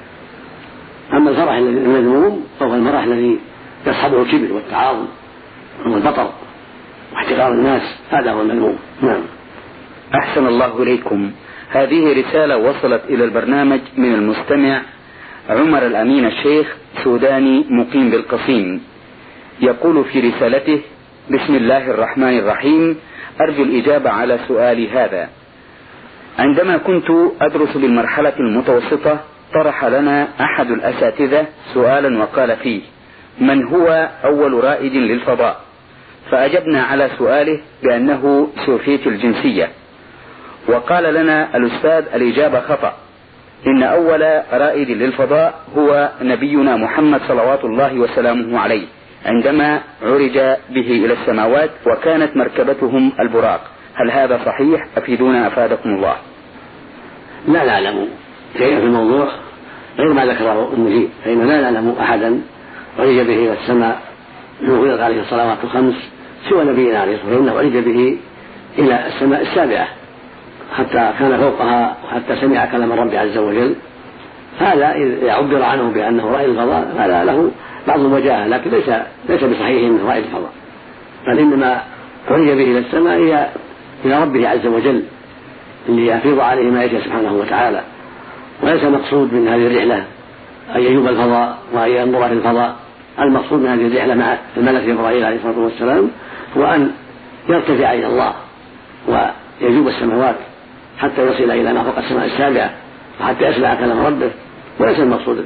أما 1.13 1.29
الفرح 1.29 1.53
الذي 1.53 1.77
المذموم 1.77 2.43
فهو 2.59 2.75
الفرح 2.75 3.03
الذي 3.03 3.39
يصحبه 3.87 4.21
الكبر 4.21 4.53
والتعاظم 4.53 5.05
والبطر 5.85 6.29
واحتقار 7.13 7.51
الناس 7.51 7.81
هذا 8.11 8.31
هو 8.31 8.41
المذموم. 8.41 8.77
نعم. 9.01 9.21
أحسن 10.15 10.47
الله 10.47 10.83
إليكم. 10.83 11.31
هذه 11.69 12.19
رسالة 12.19 12.57
وصلت 12.57 13.01
إلى 13.09 13.23
البرنامج 13.23 13.79
من 13.97 14.13
المستمع 14.13 14.81
عمر 15.49 15.85
الأمين 15.85 16.25
الشيخ 16.25 16.75
سوداني 17.03 17.65
مقيم 17.69 18.09
بالقصيم. 18.09 18.81
يقول 19.61 20.05
في 20.05 20.19
رسالته 20.19 20.81
بسم 21.29 21.55
الله 21.55 21.91
الرحمن 21.91 22.39
الرحيم. 22.39 22.97
أرجو 23.41 23.63
الإجابة 23.63 24.09
على 24.09 24.39
سؤالي 24.47 24.89
هذا. 24.89 25.29
عندما 26.39 26.77
كنت 26.77 27.05
أدرس 27.41 27.77
بالمرحلة 27.77 28.33
المتوسطة 28.39 29.19
طرح 29.53 29.85
لنا 29.85 30.27
أحد 30.41 30.71
الأساتذة 30.71 31.45
سؤالا 31.73 32.19
وقال 32.19 32.57
فيه 32.57 32.81
من 33.41 33.67
هو 33.67 34.09
أول 34.25 34.63
رائد 34.63 34.93
للفضاء؟ 34.93 35.61
فأجبنا 36.31 36.83
على 36.83 37.09
سؤاله 37.17 37.59
بأنه 37.83 38.47
سوفيت 38.65 39.07
الجنسية. 39.07 39.69
وقال 40.67 41.13
لنا 41.13 41.57
الأستاذ 41.57 42.03
الإجابة 42.15 42.59
خطأ. 42.59 42.93
إن 43.67 43.83
أول 43.83 44.41
رائد 44.53 44.89
للفضاء 44.89 45.53
هو 45.77 46.09
نبينا 46.21 46.75
محمد 46.75 47.21
صلوات 47.27 47.65
الله 47.65 47.99
وسلامه 47.99 48.59
عليه. 48.59 48.85
عندما 49.25 49.81
عرج 50.03 50.37
به 50.69 51.05
إلى 51.05 51.13
السماوات 51.13 51.69
وكانت 51.87 52.37
مركبتهم 52.37 53.11
البراق. 53.19 53.61
هل 53.95 54.11
هذا 54.11 54.39
صحيح؟ 54.45 54.87
أفيدونا 54.97 55.47
أفادكم 55.47 55.89
الله. 55.89 56.15
لا 57.47 57.65
نعلم. 57.65 58.07
شيئا 58.57 58.79
في 58.79 58.85
الموضوع؟ 58.85 59.27
غير 59.97 60.13
ما 60.13 60.25
ذكره 60.25 60.73
المجيب 60.73 61.09
فإننا 61.25 61.61
لا 61.61 61.71
نعلم 61.71 61.95
أحدا 62.01 62.41
عرج 62.99 63.19
به 63.19 63.33
إلى 63.33 63.53
السماء 63.53 64.01
من 64.61 64.99
عليه 65.01 65.21
الصلوات 65.21 65.57
الخمس 65.63 65.95
سوى 66.49 66.63
نبينا 66.63 66.99
عليه 66.99 67.15
الصلاة 67.15 67.35
والسلام 67.35 67.57
عرج 67.57 67.77
به 67.77 68.17
إلى 68.77 69.07
السماء 69.07 69.41
السابعة. 69.41 69.87
حتى 70.77 71.13
كان 71.19 71.37
فوقها 71.37 71.97
وحتى 72.05 72.41
سمع 72.41 72.65
كلام 72.65 72.91
الرب 72.91 73.15
عز 73.15 73.37
وجل. 73.37 73.75
هذا 74.59 74.91
إذا 74.91 75.31
عبر 75.31 75.63
عنه 75.63 75.91
بأنه 75.91 76.31
رائد 76.31 76.49
الفضاء 76.49 76.95
هذا 76.97 77.23
له 77.23 77.51
بعض 77.89 77.99
الوجاهة 77.99 78.47
لكن 78.47 78.71
ليس 78.71 78.89
ليس 79.29 79.43
بصحيح 79.43 79.83
أنه 79.83 80.09
رائد 80.09 80.23
الفضاء 80.23 80.51
بل 81.27 81.39
إنما 81.39 81.81
عرج 82.27 82.47
به 82.47 82.63
إلى 82.63 82.79
السماء 82.79 83.17
إلى 83.17 83.49
إلى 84.05 84.21
ربه 84.21 84.49
عز 84.49 84.65
وجل 84.65 85.03
ليفيض 85.89 86.39
عليه 86.39 86.71
ما 86.71 86.83
يشاء 86.83 87.01
سبحانه 87.01 87.33
وتعالى. 87.33 87.81
وليس 88.63 88.83
المقصود 88.83 89.33
من 89.33 89.47
هذه 89.47 89.67
الرحلة 89.67 90.03
أن 90.75 90.81
يجوب 90.81 91.07
الفضاء 91.07 91.57
وأن 91.73 91.89
ينظر 91.91 92.27
في 92.27 92.33
الفضاء 92.33 92.75
المقصود 93.19 93.59
من 93.59 93.67
هذه 93.67 93.87
الرحلة 93.87 94.15
مع 94.15 94.37
الملك 94.57 94.89
إبراهيم 94.89 95.25
عليه 95.25 95.35
الصلاة 95.35 95.59
والسلام 95.59 96.11
هو 96.57 96.65
أن 96.65 96.91
يرتفع 97.49 97.93
إلى 97.93 98.07
الله 98.07 98.33
ويجوب 99.07 99.87
السماوات 99.87 100.35
حتى 100.99 101.21
يصل 101.21 101.51
إلى 101.51 101.73
ما 101.73 101.83
فوق 101.83 101.97
السماء 101.97 102.25
السابعة 102.25 102.69
وحتى 103.21 103.45
يسمع 103.45 103.75
كلام 103.75 103.99
ربه. 104.05 104.31
وليس 104.79 104.99
المقصود 104.99 105.45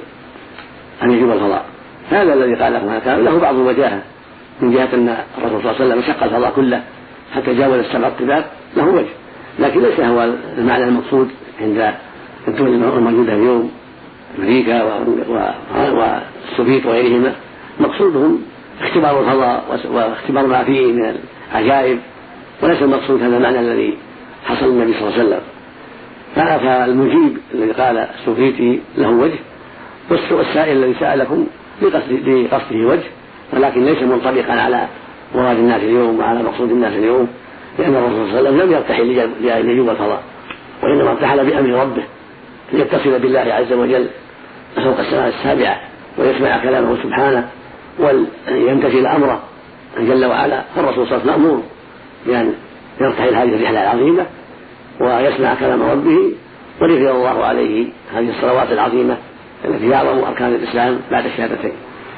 أن 1.04 1.12
يجوب 1.12 1.32
الفضاء 1.32 1.66
هذا 2.10 2.34
الذي 2.34 2.56
قاله 2.56 2.86
ما 2.86 3.00
كان 3.00 3.26
له 3.26 3.40
بعض 3.40 3.56
الوجاهة 3.56 4.02
من 4.62 4.72
جهة 4.72 4.90
أن 4.94 5.18
الرسول 5.38 5.62
صلى 5.62 5.72
الله 5.72 5.82
عليه 5.82 5.86
وسلم 5.86 6.02
شق 6.02 6.24
الفضاء 6.24 6.52
كله 6.56 6.84
حتى 7.36 7.54
جاوز 7.54 7.80
السبع 7.80 8.08
الطباق 8.08 8.52
له 8.78 8.88
وجه. 8.88 9.06
لكن 9.60 9.82
ليس 9.82 10.00
هو 10.00 10.34
المعنى 10.58 10.84
المقصود 10.84 11.30
عند 11.62 11.94
الدول 12.48 12.68
الموجودة 12.68 13.34
اليوم 13.34 13.72
أمريكا 14.40 14.84
والسوفيت 15.76 16.86
وغيرهما. 16.86 17.34
مقصودهم 17.80 18.42
اختبار 18.82 19.20
الفضاء 19.20 19.80
واختبار 19.92 20.48
ما 20.48 20.64
فيه 20.64 20.92
من 20.92 21.16
العجائب. 21.52 22.00
وليس 22.64 22.82
المقصود 22.82 23.24
هذا 23.24 23.38
المعنى 23.38 23.60
الذي 23.60 23.98
حصل 24.46 24.66
النبي 24.66 24.94
صلى 24.94 25.02
الله 25.02 25.14
عليه 25.14 25.24
وسلم. 25.24 25.42
فالمجيب 26.36 27.38
الذي 27.54 27.72
قال 27.72 27.98
السوفيتي 27.98 28.80
له 28.98 29.10
وجه. 29.10 29.40
والسائل 30.32 30.78
الذي 30.78 30.96
سألكم 31.00 31.48
لقصده 31.86 32.86
وجه 32.88 33.04
ولكن 33.54 33.86
ليس 33.86 34.02
منطبقا 34.04 34.54
على 34.54 34.88
مراد 35.36 35.58
الناس 35.58 35.82
اليوم 35.82 36.20
وعلى 36.20 36.44
مقصود 36.44 36.72
الناس 36.72 36.94
اليوم 36.94 37.28
لأن 37.80 37.96
الرسول 37.96 38.30
صلى 38.30 38.40
الله 38.40 38.50
عليه 38.50 38.50
وسلم 38.50 38.62
لم 38.62 38.72
يرتحل 38.72 39.30
لنجوم 39.64 39.90
الفضاء 39.90 40.24
وإنما 40.84 41.12
ارتحل 41.12 41.46
بأمر 41.46 41.70
ربه 41.70 42.04
ليتصل 42.74 43.20
بالله 43.20 43.40
عز 43.40 43.74
وجل 43.74 44.08
فوق 44.76 45.00
السماء 45.00 45.28
السابعة 45.28 45.80
ويسمع 46.18 46.64
كلامه 46.64 46.98
سبحانه 47.04 47.50
ويمتثل 48.00 49.06
أمره 49.06 49.40
جل 50.00 50.26
وعلا. 50.26 50.64
فالرسول 50.76 51.08
صلى 51.08 51.18
الله 51.18 51.32
عليه 51.32 51.34
وسلم 51.34 51.44
مأمور 51.44 51.64
بأن 52.26 52.54
يرتحل 53.02 53.36
هذه 53.36 53.56
الرحلة 53.56 53.84
العظيمة 53.84 54.26
ويسمع 55.02 55.56
كلام 55.56 55.82
ربه 55.84 56.32
وليفرض 56.82 57.16
الله 57.16 57.46
عليه 57.46 57.88
هذه 58.16 58.30
الصلوات 58.30 58.72
العظيمة. 58.72 59.18
التي 59.66 59.96
أعظم 59.96 60.24
أركان 60.24 60.54
الإسلام 60.54 61.00
بعد 61.12 61.26
الشهادتين 61.26 61.74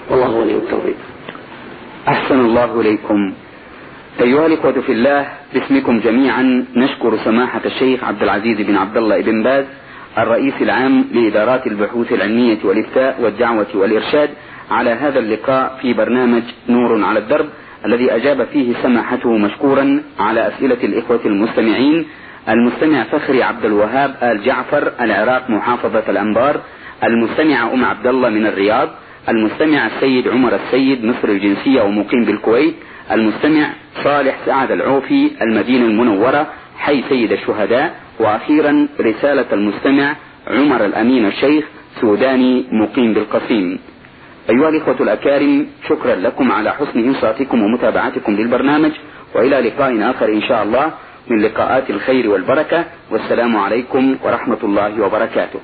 والله 0.10 0.30
ولي 0.30 0.54
التوفيق. 0.56 0.96
أحسن 2.08 2.40
الله 2.40 2.82
إليكم. 2.82 3.34
أيها 4.22 4.46
الإخوة 4.46 4.82
في 4.82 4.92
الله 4.92 5.28
باسمكم 5.54 6.00
جميعا 6.00 6.66
نشكر 6.76 7.18
سماحة 7.18 7.62
الشيخ 7.66 8.04
عبد 8.04 8.24
العزيز 8.24 8.62
بن 8.62 8.76
عبد 8.78 8.98
الله 8.98 9.22
بن 9.22 9.44
باز 9.44 9.66
الرئيس 10.18 10.54
العام 10.62 11.06
لإدارات 11.14 11.68
البحوث 11.68 12.12
العلمية 12.14 12.58
والإفتاء 12.64 13.22
والدعوة 13.22 13.68
والإرشاد 13.76 14.30
على 14.72 14.90
هذا 14.90 15.20
اللقاء 15.20 15.80
في 15.82 15.94
برنامج 15.94 16.44
نور 16.70 17.04
على 17.04 17.20
الدرب 17.20 17.46
الذي 17.86 18.16
أجاب 18.16 18.44
فيه 18.54 18.74
سماحته 18.84 19.38
مشكورا 19.38 20.02
على 20.20 20.48
أسئلة 20.48 20.84
الإخوة 20.84 21.20
المستمعين 21.26 22.06
المستمع 22.50 23.04
فخري 23.04 23.44
عبد 23.44 23.66
الوهاب 23.66 24.16
آل 24.24 24.44
جعفر 24.44 24.92
العراق 25.02 25.50
محافظة 25.50 26.04
الأنبار 26.10 26.60
المستمع 27.04 27.74
أم 27.74 27.86
عبد 27.86 28.08
الله 28.08 28.30
من 28.30 28.46
الرياض 28.46 28.90
المستمع 29.30 29.88
السيد 29.88 30.28
عمر 30.28 30.56
السيد 30.56 31.06
مصر 31.06 31.28
الجنسية 31.28 31.82
ومقيم 31.82 32.26
بالكويت 32.26 32.76
المستمع 33.12 33.70
صالح 34.04 34.36
سعد 34.46 34.72
العوفي 34.72 35.32
المدينة 35.42 35.86
المنورة 35.86 36.48
حي 36.78 37.04
سيد 37.10 37.32
الشهداء 37.32 37.96
وأخيرا 38.20 38.88
رسالة 39.02 39.46
المستمع 39.54 40.16
عمر 40.48 40.86
الأمين 40.86 41.26
الشيخ 41.26 41.66
سوداني 42.02 42.66
مقيم 42.72 43.14
بالقصيم. 43.14 43.80
أيها 44.50 44.70
الإخوة 44.70 44.96
الأكارم 45.00 45.68
شكرا 45.90 46.16
لكم 46.16 46.52
على 46.52 46.72
حسن 46.72 47.00
إنصاتكم 47.00 47.62
ومتابعتكم 47.62 48.32
للبرنامج 48.36 48.92
وإلى 49.36 49.60
لقاء 49.70 50.12
آخر 50.12 50.26
إن 50.30 50.42
شاء 50.42 50.64
الله 50.64 50.92
من 51.28 51.42
لقاءات 51.42 51.90
الخير 51.90 52.30
والبركة 52.30 52.86
والسلام 53.12 53.58
عليكم 53.58 54.16
ورحمة 54.24 54.58
الله 54.64 55.02
وبركاته. 55.02 55.60